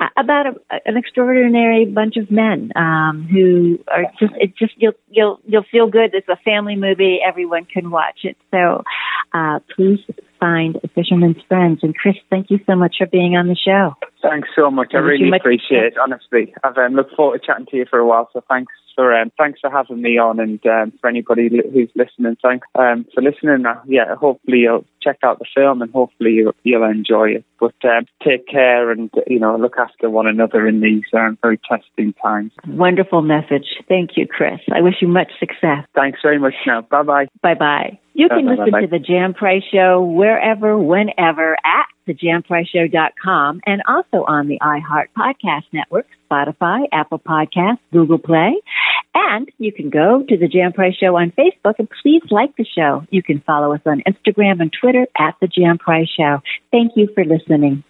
uh, 0.00 0.08
about 0.16 0.46
a, 0.46 0.80
an 0.86 0.96
extraordinary 0.96 1.86
bunch 1.86 2.16
of 2.16 2.30
men 2.30 2.72
um, 2.76 3.28
who 3.30 3.78
are 3.88 4.04
just. 4.18 4.32
It 4.36 4.56
just 4.56 4.74
you'll 4.76 4.98
you'll 5.10 5.40
you'll 5.46 5.66
feel 5.70 5.88
good. 5.88 6.10
It's 6.14 6.28
a 6.28 6.36
family 6.44 6.76
movie. 6.76 7.18
Everyone 7.26 7.64
can 7.64 7.90
watch 7.90 8.20
it. 8.24 8.36
So 8.50 8.82
uh, 9.32 9.60
please 9.74 10.00
find 10.40 10.78
Fisherman's 10.94 11.42
Friends. 11.48 11.80
And 11.82 11.96
Chris, 11.96 12.16
thank 12.30 12.50
you 12.50 12.58
so 12.66 12.76
much 12.76 12.96
for 12.98 13.06
being 13.06 13.36
on 13.36 13.48
the 13.48 13.56
show. 13.56 13.94
Thanks 14.24 14.48
so 14.56 14.70
much. 14.70 14.92
I 14.94 14.98
really 14.98 15.28
much 15.28 15.40
appreciate 15.40 15.84
it. 15.84 15.98
Honestly, 15.98 16.54
I've 16.64 16.78
um, 16.78 16.94
looked 16.94 17.14
forward 17.14 17.42
to 17.42 17.46
chatting 17.46 17.66
to 17.66 17.76
you 17.76 17.86
for 17.88 17.98
a 17.98 18.06
while. 18.06 18.28
So 18.32 18.42
thanks 18.48 18.72
for 18.94 19.14
um, 19.14 19.30
thanks 19.36 19.60
for 19.60 19.70
having 19.70 20.00
me 20.00 20.18
on, 20.18 20.40
and 20.40 20.64
um, 20.66 20.92
for 21.00 21.08
anybody 21.08 21.50
who's 21.72 21.90
listening, 21.94 22.36
thanks 22.42 22.66
um, 22.74 23.04
for 23.14 23.22
listening. 23.22 23.66
Uh, 23.66 23.80
yeah, 23.86 24.14
hopefully 24.14 24.58
you'll 24.60 24.86
check 25.02 25.18
out 25.22 25.38
the 25.38 25.46
film, 25.54 25.82
and 25.82 25.92
hopefully 25.92 26.32
you'll, 26.32 26.54
you'll 26.62 26.84
enjoy 26.84 27.30
it. 27.30 27.44
But 27.60 27.74
um, 27.84 28.06
take 28.26 28.46
care, 28.48 28.90
and 28.90 29.10
you 29.26 29.38
know, 29.38 29.56
look 29.56 29.74
after 29.78 30.08
one 30.08 30.26
another 30.26 30.66
in 30.66 30.80
these 30.80 31.04
um, 31.12 31.36
very 31.42 31.58
testing 31.58 32.14
times. 32.14 32.52
Wonderful 32.66 33.22
message. 33.22 33.66
Thank 33.88 34.12
you, 34.16 34.26
Chris. 34.26 34.60
I 34.74 34.80
wish 34.80 34.94
you 35.02 35.08
much 35.08 35.32
success. 35.38 35.86
Thanks 35.94 36.20
very 36.22 36.38
much. 36.38 36.54
Now, 36.66 36.82
bye 36.82 37.02
bye. 37.02 37.26
Bye 37.42 37.54
bye. 37.54 37.98
You 38.14 38.28
can 38.28 38.46
Bye-bye. 38.46 38.64
listen 38.64 38.82
to 38.82 38.86
the 38.86 39.04
Jan 39.04 39.34
Price 39.34 39.64
Show 39.72 40.00
wherever, 40.02 40.78
whenever 40.78 41.54
at 41.54 41.86
thejanpriceshow.com 42.08 43.60
and 43.66 43.82
also 43.86 44.24
on 44.24 44.48
the 44.48 44.58
iHeart 44.60 45.06
Podcast 45.16 45.64
Network, 45.72 46.06
Spotify, 46.30 46.84
Apple 46.92 47.18
Podcasts, 47.18 47.78
Google 47.92 48.18
Play. 48.18 48.54
And 49.14 49.48
you 49.58 49.72
can 49.72 49.90
go 49.90 50.24
to 50.28 50.36
the 50.36 50.48
Jan 50.48 50.72
Price 50.72 50.96
Show 50.96 51.16
on 51.16 51.30
Facebook 51.32 51.74
and 51.78 51.88
please 52.02 52.22
like 52.30 52.56
the 52.56 52.64
show. 52.64 53.06
You 53.10 53.22
can 53.22 53.40
follow 53.40 53.72
us 53.72 53.80
on 53.86 54.02
Instagram 54.08 54.60
and 54.60 54.72
Twitter 54.72 55.06
at 55.16 55.36
the 55.40 55.46
Jan 55.46 55.78
Price 55.78 56.08
Show. 56.08 56.40
Thank 56.72 56.92
you 56.96 57.08
for 57.14 57.24
listening. 57.24 57.84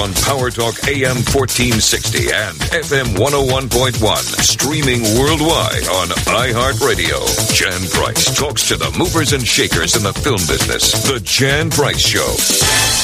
on 0.00 0.12
Power 0.24 0.50
Talk 0.50 0.74
AM 0.88 1.22
1460 1.30 2.32
and 2.32 2.56
FM 2.74 3.14
101.1. 3.14 4.16
Streaming 4.42 5.02
worldwide 5.18 5.86
on 5.86 6.08
iHeartRadio. 6.34 7.20
Jan 7.54 7.88
Price 7.90 8.36
talks 8.36 8.66
to 8.68 8.76
the 8.76 8.90
movers 8.98 9.32
and 9.32 9.46
shakers 9.46 9.94
in 9.94 10.02
the 10.02 10.12
film 10.12 10.40
business. 10.48 10.92
The 11.04 11.20
Jan 11.20 11.70
Price 11.70 12.00
Show. 12.00 13.03